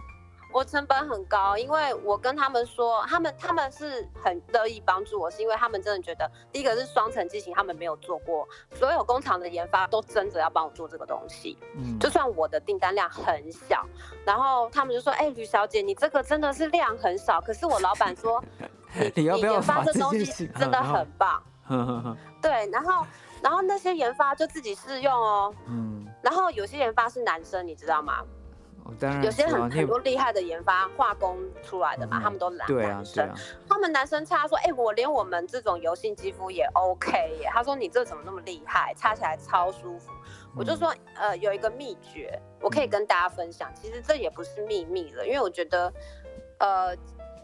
[0.53, 11.57] 我成本很高，因为我跟他们说，他们他们是很乐意帮助我，是因为他们真的觉得，第一个是双层机型，他们没有做过，所有工厂的研发都争着要帮我做这个东西。
[11.75, 13.85] 嗯，就算我的订单量很小，
[14.25, 18.43] 然后他们就说，哎、欸，吕小姐，你这个真的是量很少，可是我老板说，
[18.95, 21.43] 你你要不要研发这东西真的很棒。
[22.43, 23.07] 对，然后
[23.41, 25.55] 然后那些研发就自己试用哦。
[25.67, 28.23] 嗯，然后有些研发是男生，你知道吗？
[29.23, 33.35] 有些很很多厉害的研发化工出来的嘛，他们都男男生，
[33.69, 37.49] 他们男生擦说，哎，我连我们这种油性肌肤也 OK 耶。
[37.53, 40.11] 他说你这怎么那么厉害，擦起来超舒服。
[40.57, 43.73] 我就说，呃，有一个秘诀，我可以跟大家分享。
[43.75, 45.93] 其实这也不是秘密了，因为我觉得，
[46.59, 46.97] 呃，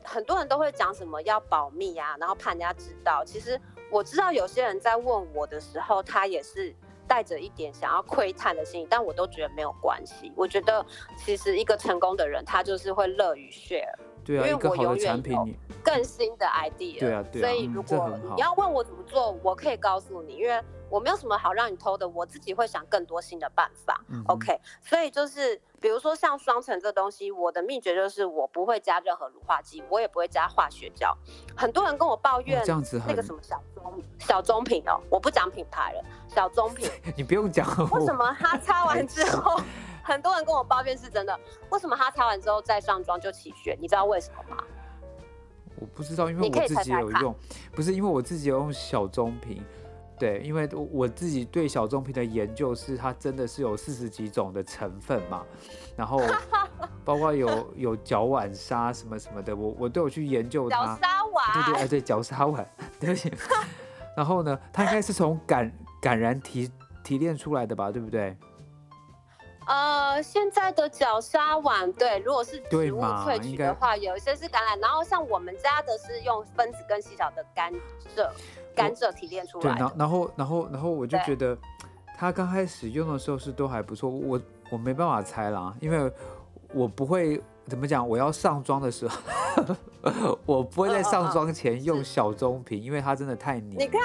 [0.05, 3.25] 很多人都会讲什么要保密啊，然后怕人家知道。
[3.25, 3.59] 其实
[3.91, 6.75] 我知道有些人在问我的时候，他也是。
[7.09, 10.31] 带着一点想要窥探的心理，但我都觉得没有关系。
[10.37, 10.85] 我觉得
[11.17, 13.95] 其实一个成功的人，他就是会乐于 share。
[14.25, 15.49] 对啊，因为我永远有
[15.83, 17.01] 更新的 idea。
[17.01, 17.49] 对啊，对啊。
[17.49, 24.01] 所以如果你要问我怎么做，我可以告诉你，因为我没有什么好让你偷的，我自己会想更多新的办法。
[24.09, 31.17] 嗯、OK，所以就是比如说像双层这东西，我的秘诀就是我不会加任何乳化剂，我也不会加化学胶。
[31.57, 37.67] 很多人跟我抱怨这样子那个什么小棕小棕瓶哦，我不讲品牌了，小棕瓶， 你不用讲。
[37.93, 39.61] 为什么它擦完之后，
[40.03, 41.39] 很多人跟我抱怨是真的？
[41.71, 43.77] 为什么它擦完之后再上妆就起屑？
[43.81, 44.65] 你知道为什么吗？
[45.81, 47.35] 我不知道，因为我自己有用，
[47.73, 49.63] 不是因为我自己有用小棕瓶。
[50.19, 55.45] 对，因为我自己对小棕瓶的研究是，它真的是有四十几种的成分嘛，
[55.97, 56.21] 然后
[57.05, 60.77] 包括有有角碗沙什么什么的，我我都有去研究它。
[60.77, 61.55] 角鲨烷。
[61.55, 62.65] 对对，哎对，角鲨烷，
[63.01, 63.33] 对不起。
[64.17, 66.71] 然后呢，它应该是从感感染提
[67.05, 68.37] 提炼出来的吧，对不对？
[69.69, 77.73] 呃，现在的角鲨烷，对，如果是植物萃取的话，有一些是橄榄，然后像我们家的是用分子更细小的甘
[78.17, 78.29] 蔗。
[78.75, 79.75] 甘蔗提炼出来。
[79.75, 81.59] 对，然然后然后然后我就觉得，
[82.17, 84.09] 他刚开始用的时候是都还不错。
[84.09, 86.11] 我我没办法猜啦，因为
[86.73, 88.09] 我不会怎么讲。
[88.09, 89.19] 我要上妆的时候，
[90.47, 93.81] 我不会在上妆前用小棕瓶，因为它真的太黏。
[93.81, 94.01] 你看，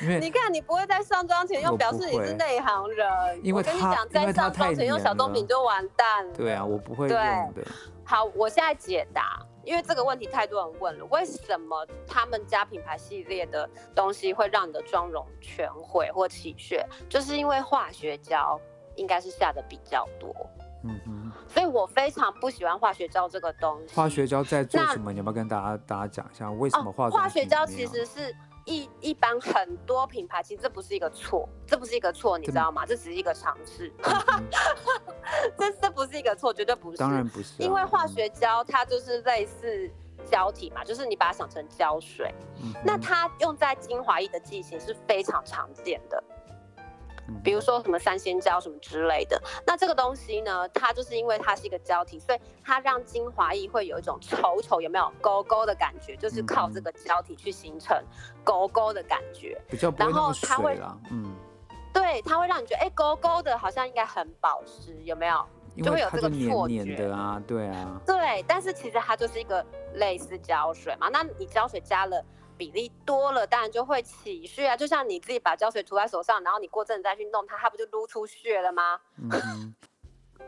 [0.00, 3.40] 因为你看你不会在上妆前用，表示你是内行人。
[3.42, 6.34] 因为我跟你讲，在上妆前用小棕瓶就完蛋了。
[6.34, 7.18] 对啊，我不会用
[7.54, 7.62] 的。
[8.04, 9.40] 好，我现在解答。
[9.64, 16.86] 因为这个问题太多人问了，为什么他们家品牌系列的东西会让你的妆容全毁或起屑？
[17.08, 18.60] 就是因为化学胶
[18.94, 20.32] 应该是下的比较多。
[20.84, 21.32] 嗯哼。
[21.48, 23.96] 所以我非常不喜欢化学胶这个东西。
[23.96, 25.10] 化学胶在做什么？
[25.10, 27.10] 你要不要跟大家大家讲一下为什么化、哦？
[27.10, 28.32] 化学胶其实是。
[28.66, 32.84] 一一般很多品牌其实这不是一个错，这不是一个错，你知道吗？
[32.84, 33.90] 这只是一个尝试，
[35.56, 36.98] 这这不是一个错，绝对不是。
[36.98, 39.88] 当然不是、啊，因为化学胶它就是类似
[40.28, 46.22] 胶体嘛，就是你把它想成胶水，嗯、那它用在精华液的剂型是非常常见的。
[47.42, 57.96] 比如说什么三鲜胶什么之类的，那这个东西呢，它就是因为它是一个胶体，所以它让精华液会有一种稠稠有没有勾勾的感觉，就是靠这个胶体去形成
[58.44, 60.98] 勾勾的感觉，比较不会那么水了。
[61.10, 61.34] 嗯，
[61.92, 65.44] 对，它会让你觉得哎、欸、勾勾的，好像应该很保湿，有没有？
[65.84, 68.00] 就会有这个错觉的啊，对啊。
[68.06, 72.24] 对，但是其实它就是一个类似胶水嘛，那你胶水加了。
[72.56, 74.76] 比例多了，当然就会起屑啊！
[74.76, 79.00] 就像你自己把胶水涂在手上，然后你过阵子再去弄它，它不就撸出血了吗？
[79.16, 79.74] 嗯，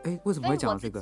[0.03, 0.99] 哎，为什么会讲这个？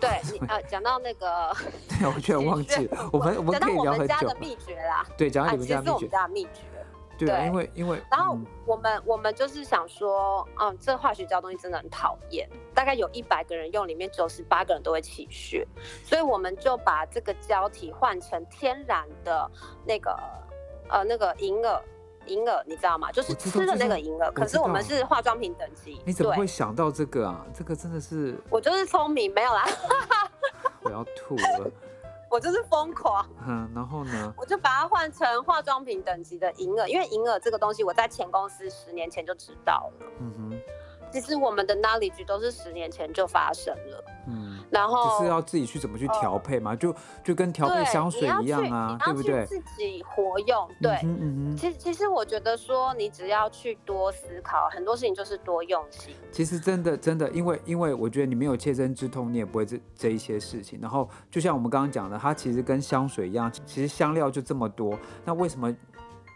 [0.00, 1.52] 对你啊，讲到那个，
[1.90, 3.10] 对，我居然忘记了。
[3.12, 4.06] 我们我们可以聊很久。
[4.06, 5.90] 讲到我们家的秘诀啦，对，讲到你们家秘诀。
[5.90, 6.77] 其实是我们家的秘诀。
[7.18, 15.66] 对，因为因为，然后我们、嗯、我们就是想说，嗯，这化学胶东西真的很讨厌，大概有一百个人用，里面九十八个人都会起屑，
[16.04, 19.50] 所以我们就把这个胶体换成天然的
[19.84, 20.16] 那个，
[20.88, 21.82] 呃，那个银耳，
[22.26, 23.10] 银耳你知道吗？
[23.10, 26.00] 就是吃的那个银耳，可是我们是化妆品等级。
[26.04, 27.44] 你怎么会想到这个啊？
[27.52, 29.66] 这个真的是，我就是聪明，没有啦，
[30.82, 31.70] 我要吐了。
[32.30, 34.34] 我就是疯狂，嗯，然后呢？
[34.36, 40.06] 我就把它换成化妆品等级的银耳，因为银耳这个东西我在前公司十年前就知道了。
[40.20, 40.60] 嗯哼，
[41.10, 44.04] 其实我们的 knowledge 都是十年前就发生了。
[44.26, 49.46] 嗯，然后就是要自己去怎么去调配嘛，呃、就就跟调配香水一样啊，对不对？
[49.46, 50.92] 自己活用，对。
[51.02, 51.56] 嗯嗯。
[51.56, 56.14] 其实其实我觉得说，你只要去多思考，很多事情就是多用心。
[56.30, 60.78] 其实真的真的，因为因为我觉得你没有切身之痛，你也不会这这一些事情。
[60.80, 65.74] 然后就像我们刚刚讲的，它其实跟香水一样，其实香料就这么多，那为什么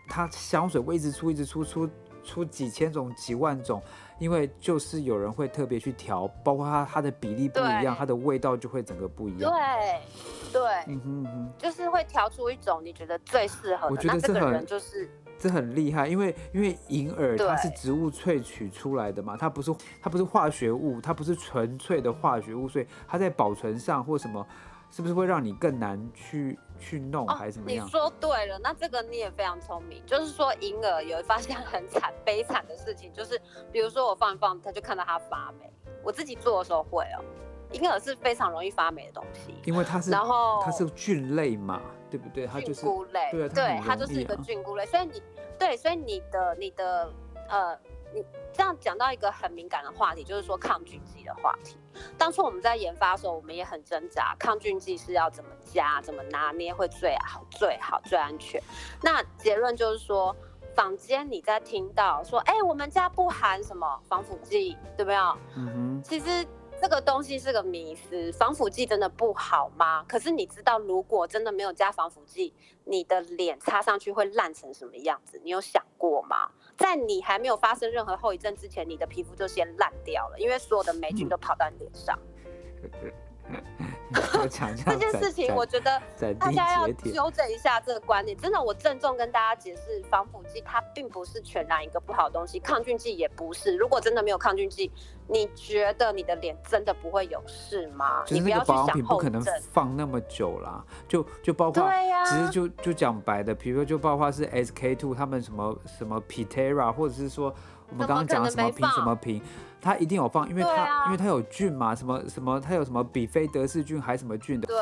[0.08, 1.88] 它香水会一直出一直出出
[2.24, 3.82] 出几千种几万种？
[4.18, 9.51] 因为就是有人会特别去调，包括它它的比例不一样，它的味道就会整个不一样。
[9.51, 13.92] 对，对，嗯哼嗯哼，就是会调出一种你觉得最适合的。
[13.92, 24.46] 我觉得这个人就是这很厉害，因为因为银耳它是植物萃取出来的嘛，它不是它不是化学物，它不是纯粹的化学物，所以它在保存上或什么。
[24.92, 27.85] 是不是会让你更难去去弄，还是怎么样？
[27.85, 30.05] 你说对了，那这个你也非常聪明。
[30.05, 33.40] 就是说银耳有发现很惨悲惨的事情，就是
[33.72, 35.72] 比如说我放一放，它就看到它发霉。
[36.05, 37.24] 我自己做的时候会哦，
[37.72, 42.46] 银耳是非常容易发霉的东西，因为它是，然后它是菌类嘛，对不对？
[42.46, 45.22] 它就是菌菇类，对，对，它就是一个菌菇类，所以你
[45.59, 47.12] 对，所以你的你的
[47.48, 47.78] 呃。
[48.14, 51.79] 你这样讲到一个很敏感的话题，就是说抗菌剂的话题。
[52.18, 58.62] 当初我们在研发的时候，我们也很挣扎，抗菌剂是要怎么加、怎么拿捏会最好、最好、最安全。
[59.02, 60.36] 那结论就是说，
[60.74, 65.16] 坊间你在听到说，哎、欸，我们家不含什么防腐剂，对不对？
[65.56, 66.02] 嗯哼。
[66.02, 66.46] 其实
[66.80, 70.04] 这个东西是个迷思，防腐剂真的不好吗？
[70.08, 72.52] 可是你知道，如果真的没有加防腐剂，
[72.84, 75.40] 你的脸擦上去会烂成什么样子？
[75.42, 76.02] 你有想过？
[76.02, 76.50] 过吗？
[76.83, 82.18] 在你还没有发生任何后遗症之前，你的皮肤就先烂掉了，因为所有的霉菌都跑到你脸上。
[84.13, 86.00] 这件事情，我觉得
[86.38, 88.37] 大家要纠正一下这个观念。
[88.37, 93.77] 真的，我郑重跟大家解释，防腐剂它并不是全然一个不好的东西，抗菌剂也不是。
[93.77, 94.90] 如果真的没有抗菌剂，
[95.27, 98.23] 你觉得你的脸真的不会有事吗？
[98.27, 107.54] 就是那个保养品不可能放那么久啦，就就包括，对呀，其实就就讲白的，比如说就包括是 SK two 他们什么什么 Pitera，或者是说
[107.90, 109.42] 我们刚刚讲什么瓶什么瓶。
[109.83, 114.66] 它一定有放，因为它、啊、因为它有菌嘛，什么什么，它有什么比菲德氏菌还什么菌的。
[114.68, 114.76] 对。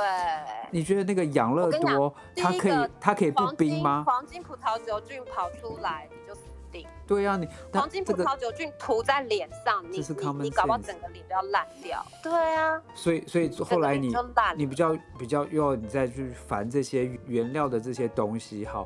[0.70, 4.04] 你觉得那个养乐多，它可以它可以不冰吗？
[4.06, 6.86] 黄金葡萄球菌跑出来你就死定。
[7.06, 12.04] 对啊，你黄金葡萄球菌涂在脸上，你你你搞不好整个脸都要烂掉。
[12.22, 12.80] 对啊。
[12.94, 14.14] 所以所以后来你
[14.54, 18.84] 你比较比较又要你再去烦这些原料的这些东西哈。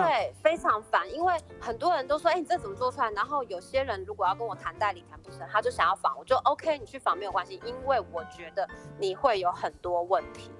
[0.00, 3.10] 对，非常烦，因为很多人都说，哎，你这怎么做出来？
[3.10, 8.66] 然后有些人如果要跟我谈代理谈不成，他就想要仿，我就 OK，你去仿没有关系，因为我觉得
[8.98, 10.50] 你会有很多问题。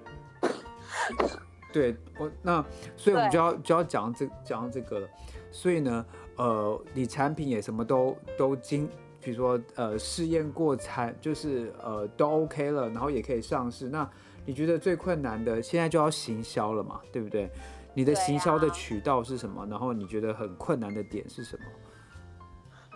[1.72, 2.62] 对，我那
[2.97, 5.09] 所以我们就要就要讲这讲到这个了。
[5.51, 6.05] 所以呢，
[6.37, 8.87] 呃，你产品也什么都都经，
[9.20, 13.89] 比如说呃试验过产，就是呃都 OK 了，然后也可以上市。
[13.89, 14.07] 那
[14.45, 17.51] 你觉得最困难的，现在就要行销了嘛，对不对？
[17.95, 19.62] 你的行销的渠道是什么？
[19.62, 21.64] 啊、然后你觉得很困难的点是什么？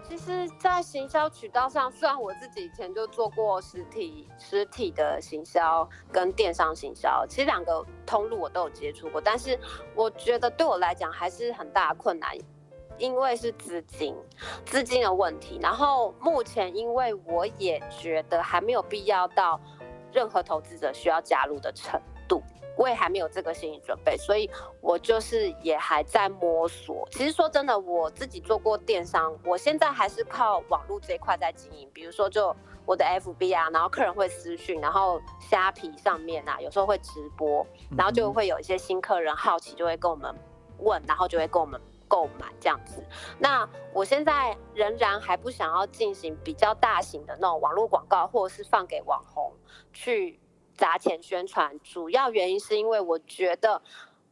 [0.08, 9.58] 其实，在行销渠道上，虽然我自己以前就做过实体实体的行销跟电商行销，其实两个通路我都有接触过，但是
[9.96, 12.30] 我觉得对我来讲还是很大的困难，
[12.98, 14.14] 因为是资金
[14.64, 15.58] 资金的问题。
[15.60, 19.60] 然后目前，因为我也觉得还没有必要到
[20.12, 22.15] 任何投资者需要加入的程度。
[22.76, 24.48] 我也还没有这个心理准备，所以
[24.82, 27.08] 我就是也还在摸索。
[27.10, 31.90] 其实说真的，我自己做过电商，我现在还是靠网络这一块在经营。
[31.94, 32.54] 比如说，就
[32.84, 37.66] 我的 FB 啊，然后客人会私讯，然后虾皮上面啊，有时候会直播，
[37.96, 40.34] 然后就会有一些新客人好奇，就会跟我们
[40.78, 43.02] 问，然后就会跟我们购买这样子。
[43.38, 49.50] 那我现在仍然还不想要进行比较大型的那种网络广告，或者是放给网红
[49.94, 50.38] 去。
[50.76, 53.80] 砸钱宣传，主要原因是因为我觉得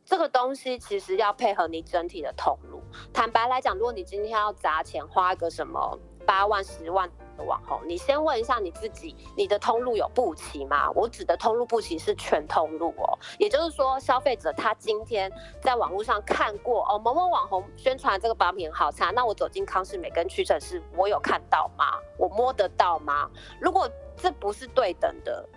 [0.05, 2.83] 这个东西其实要配合你整体的通路。
[3.13, 10.91] 坦白来讲，如果你今天要砸钱花个什么八万、十万的网红，你先问一下你自己，你的通路有不齐吗？
[10.91, 15.33] 我指的通路不齐是全通路哦，也就是说，消费者他今天
[15.63, 21.99] 在网络上看过哦，某某网红宣传这个保品好差，那我走进康是美跟屈臣氏，我有看到吗？
[22.19, 23.31] 我摸得到吗？
[23.59, 25.49] 如果这不是对等的。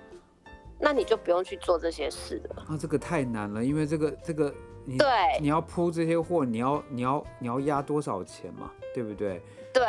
[0.80, 2.64] 那你就不用去做这些事了。
[2.68, 4.54] 啊，这个太难了，因为这个这个
[4.86, 5.08] 你对
[5.42, 9.42] 你要铺这些货，你要你要你要压多少钱嘛，对不对？
[9.74, 9.84] 对。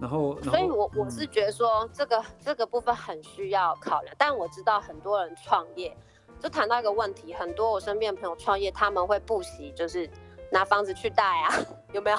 [0.00, 5.96] 然后，然后所以我我是觉得说这个、嗯、这个部分很需要考量，但我知道很多人创业
[6.40, 10.10] 就谈到一个问题，很多我身边的朋友创业他们会不惜就是
[10.50, 11.54] 拿房子去贷啊，
[11.92, 12.18] 有没有？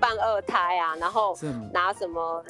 [0.00, 1.34] 办二胎啊，然后
[1.72, 2.44] 拿什么？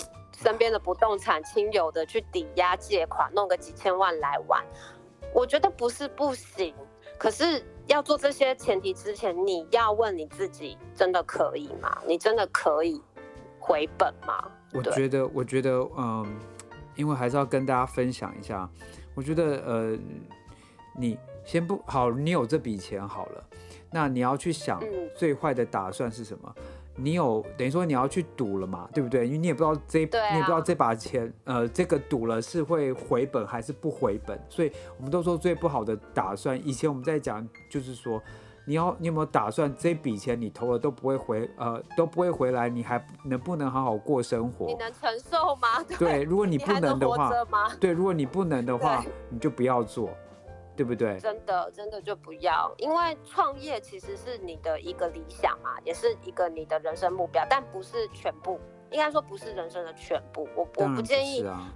[0.44, 4.62] 身边的不动产、亲友的去抵押借款，弄个几千万来玩，
[5.32, 6.74] 我觉得不是不行。
[7.18, 11.96] 可是要做这些前提之前，你要问你自己：真的可以吗？
[12.06, 13.00] 你真的可以
[13.58, 14.50] 回本吗？
[14.74, 16.26] 我觉得，我觉得，嗯，
[16.94, 18.68] 因为还是要跟大家分享一下。
[19.14, 19.98] 我觉得，呃，
[20.94, 23.44] 你先不好，你有这笔钱好了，
[23.90, 24.78] 那你要去想
[25.16, 26.54] 最坏的打算是什么？
[26.58, 26.62] 嗯
[26.96, 29.26] 你有等于说你要去赌了嘛，对不对？
[29.26, 36.56] 因为你也不知道这，啊、你也不知道这把钱，呃，这个赌了是会回本还是不回本，所以我们都说最不好的打算。
[36.66, 38.22] 以前我们在讲，就是说
[38.64, 44.66] 你要你有没有打算这笔钱你投了都不会回，呃，都不会回来，你还能不能好好过生活？
[44.66, 45.82] 你能承受吗？
[45.88, 47.30] 对，对，如果你不能的话，
[47.80, 50.10] 对，如果你不能的话，你就不要做。
[50.76, 51.18] 对不对？
[51.20, 58.58] 真的，真的就不要，因为创业其实是你的一个理想嘛，也是一个你的人生目标，但不是全部，
[58.90, 60.48] 应该说不是人生的全部。
[60.54, 61.72] 我我不建议，啊、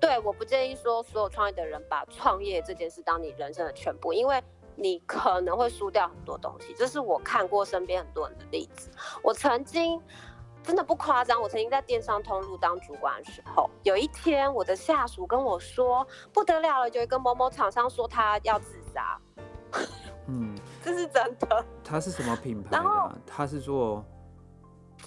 [0.00, 4.42] 对，我不建议说所有创业的人把创业这件事当你人生的全部，因为
[4.76, 6.74] 你可能会输掉很多东西。
[6.74, 8.90] 这是我看过身边很多人的例子，
[9.22, 10.00] 我曾经。
[10.68, 19.18] 真的不夸张，我曾经在电商通路当主管的时候，有一天我的下属跟我说，不得了了，有一个某某厂商说他要自杀。
[20.26, 20.54] 嗯，
[20.84, 21.64] 这是真的。
[21.82, 22.76] 他是什么品牌的？
[22.76, 24.04] 然后他是做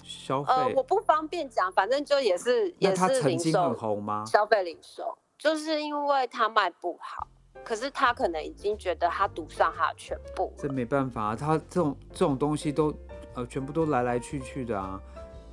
[0.02, 0.52] 消费。
[0.52, 3.06] 呃，我不方便讲，反正就也是也是零售。
[3.06, 4.24] 他曾经很红吗？
[4.26, 7.28] 消费零售，就是因为他卖不好，
[7.62, 10.52] 可是他可能已经觉得他赌上他的全部。
[10.58, 12.92] 这没办法，他这种这种东西都。
[13.34, 15.00] 呃全部都来来去去的啊，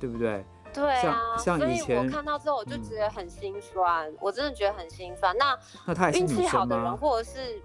[0.00, 0.44] 对不对？
[0.72, 5.36] 对啊，像像以前，所以我看到之后我就觉得很心酸，嗯、我真的觉得很心酸。
[5.36, 7.60] 那那他运气好的人，或者是，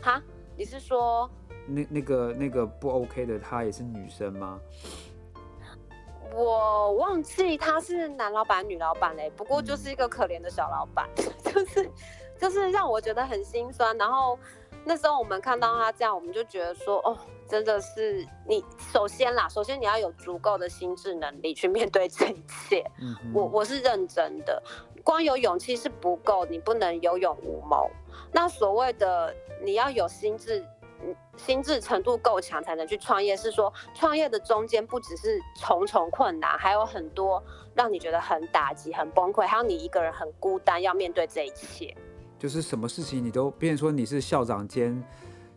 [0.00, 0.22] 哈，
[0.56, 1.28] 你是说
[1.66, 4.60] 那那个那个不 OK 的，他也是女生吗？
[6.32, 11.90] 我忘记他是男老板女老板嘞，不过就是一个可怜的小老板，嗯、 就是
[12.38, 13.98] 就是让我觉得很心酸。
[13.98, 14.38] 然后
[14.84, 17.18] 那时候我们看到他这样，我们就觉得说，哦，
[17.52, 22.82] 真的是你首先啦，首先你要有足够的心智能力去面对这一切。
[22.98, 24.62] 嗯、我我是认真的，
[25.04, 27.90] 光有勇气是不够，你不能有勇无谋。
[28.32, 30.64] 那所谓的你要有心智。
[31.36, 37.42] 心智程度够强才能去创业，是说创业的中间不只是重重困难，还有很多
[37.74, 41.92] 让你觉得很打击、很崩溃，还有你一个人很孤单要面对这一切。
[42.38, 45.02] 就是什么事情你都，变成说你是校长兼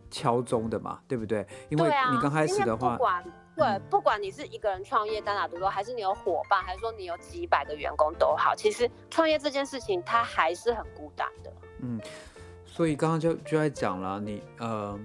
[0.10, 1.46] 敲钟的嘛，对不对？
[1.70, 3.26] 因为你刚开始的话，不管
[3.56, 11.54] 对，不管你是一个人创业单打独斗，还是你有伙伴，还是说你有几百个员工都好，其实创业这件事情它还是很孤单的。
[11.80, 12.00] 嗯，
[12.66, 15.00] 所以刚刚就就在讲了，你呃。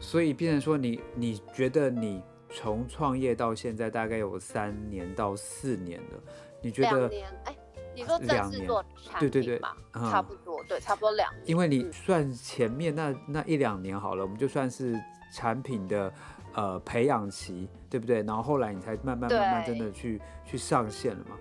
[0.00, 6.20] 所以变成说你，你你觉得你从创业到现在大概有三年到四年了，
[6.60, 7.08] 你觉得？
[7.08, 7.28] 两年？
[7.44, 7.56] 哎，
[7.94, 9.20] 你说正式做产？
[9.20, 9.60] 对对对，
[9.92, 11.42] 嗯、差不多，对，差不多两年。
[11.46, 15.00] 因为你算前面那那一两年好了，我们就算是
[15.32, 16.12] 产品的
[16.54, 18.22] 呃培养期，对不对？
[18.22, 21.36] 然后后来你才慢慢慢慢真的去去上线了嘛。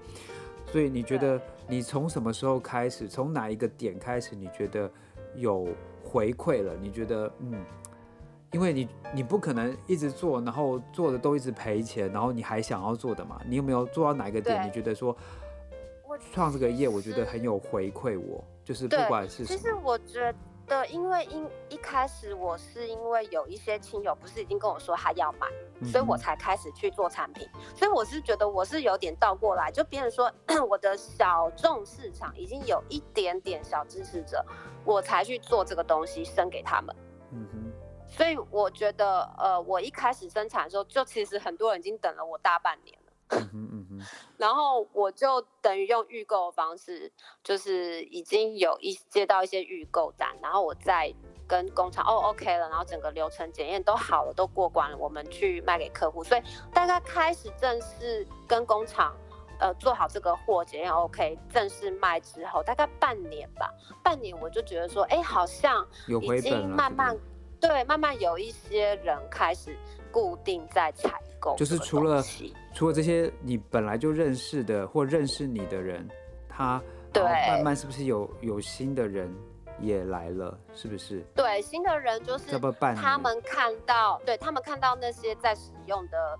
[0.68, 4.92] 所以你觉得你从什么时候开始，从哪一个点开始，你觉得
[5.36, 5.68] 有
[6.04, 6.76] 回馈了？
[6.82, 7.54] 你觉得嗯？
[8.52, 13.42] 因为你你不可能一直做，然后做的都一直赔钱，然后你还想要做的嘛？
[13.48, 14.68] 你有没有做到哪一个点？
[14.68, 15.18] 你觉得说，
[16.18, 19.46] 创这个业，我觉得很有回馈我，就是不管是。
[19.46, 20.34] 其实我觉
[20.66, 25.48] 得，因为因一开始我是因为有一些亲友不是已经跟我说他要买，
[25.80, 27.48] 嗯、所以我才开始去做产品。
[27.76, 30.32] 所以我是觉得我是有点倒过来，就别人说
[30.70, 34.46] 我的小众市场已经有一点点小支持者，
[34.86, 36.96] 我才去做这个东西，生给他们。
[37.32, 37.72] 嗯哼。
[38.08, 42.96] 所以我觉得，呃，我一开始生产的时候，就其实很多人已经等了我大半年
[43.34, 43.50] 了。
[43.54, 44.02] 嗯嗯。
[44.38, 47.12] 然后我就等于用预购的方式，
[47.44, 51.14] 就是已经有一接到一些预购单，然后我再
[51.48, 56.24] 跟工厂哦 OK 了，然后整个流程检验都好了，都过关了，我们去卖给客户。
[56.24, 56.42] 所以
[56.74, 59.16] 大概开始正式跟工厂，
[59.60, 63.74] 呃，做好这个货检验 OK，正式卖之后，大概半年吧，
[64.04, 65.86] 半年我就觉得说，哎，好像
[66.22, 67.18] 已经慢慢。
[67.62, 69.74] 对，慢慢有一些人开始
[70.12, 72.24] 固定在采购，就是除了
[72.74, 76.08] 除了这些你本来就认识的或认识你的人，
[76.48, 76.82] 他
[77.12, 79.30] 对慢慢是不是有有新的人
[79.82, 80.58] 也来了？
[80.74, 81.22] 是不是？
[81.36, 82.58] 对，新的人就是
[82.96, 86.40] 他们看到，对他们看到那些在使用的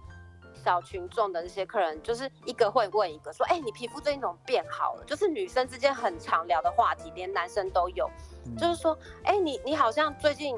[0.54, 8.10] 小群众的那些客人，就是一个会问一个说：“哎，你皮肤最近怎么变好了？”就是女生之间很常聊的话题，连男生都有，
[8.46, 10.56] 嗯、就是说：“哎，你你好像最近。”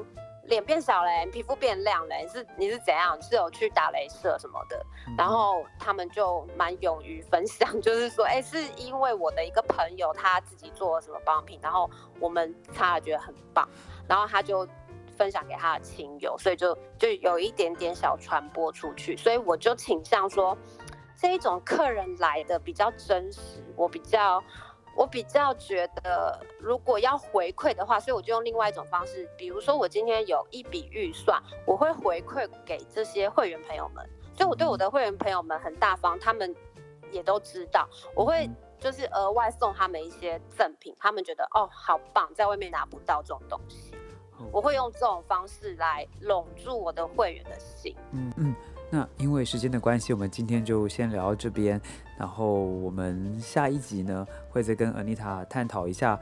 [0.48, 3.20] 脸变小了，皮肤变亮了，你是你是怎样？
[3.20, 4.84] 是有去打镭射什么的？
[5.08, 11.90] 嗯、然后他们就蛮勇于分享， 就是说，哎，是因为我的一个朋友他自己做了什么保养品，然后
[12.20, 13.68] 我们擦了觉得很棒，
[14.08, 14.66] 然后他就
[15.16, 19.16] 分享给他的亲友，所以就就有一点点小传播出去。
[19.16, 20.56] 所以我就倾向说，
[21.16, 23.40] 这一种客人来的比较真实，
[23.74, 24.42] 我比较。
[24.96, 36.54] 我比较觉得，如果要回馈的话，所以我就用另外一种方式，比如说我今天有一笔预算，我会回馈给这些会员朋友们，所以我对我的会员朋友们很大方，他们
[37.12, 38.48] 也都知道，我会
[38.80, 43.92] 就是额外送他们一些赠品，他们觉得哦好棒，在外面拿不到这种东西，
[44.50, 47.94] 我会用这种方式来笼住我的会员的心。
[48.12, 48.45] 嗯嗯。
[48.96, 51.78] 那因为时间的关系，我们今天就先聊到这边。
[52.18, 56.18] 然后我们下一集呢，会再跟 Anita 探讨一下，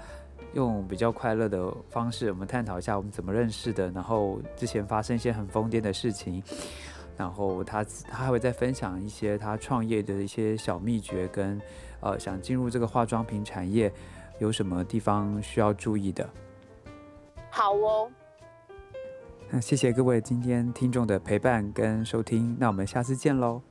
[0.54, 3.88] 用比较快乐的方式，我们探讨一下我们怎么认识的。
[3.92, 6.42] 然后之前发生一些很疯癫的事情，
[7.16, 11.62] 然后他他还会再分享一些他创业的一些小秘诀，跟
[12.00, 13.92] 呃想进入这个化妆品产业
[14.40, 16.28] 有什么地方需要注意的。
[17.50, 18.10] 好哦。
[19.54, 23.62] 那谢谢各位今天听众的陪伴跟收听，那我们下次见喽。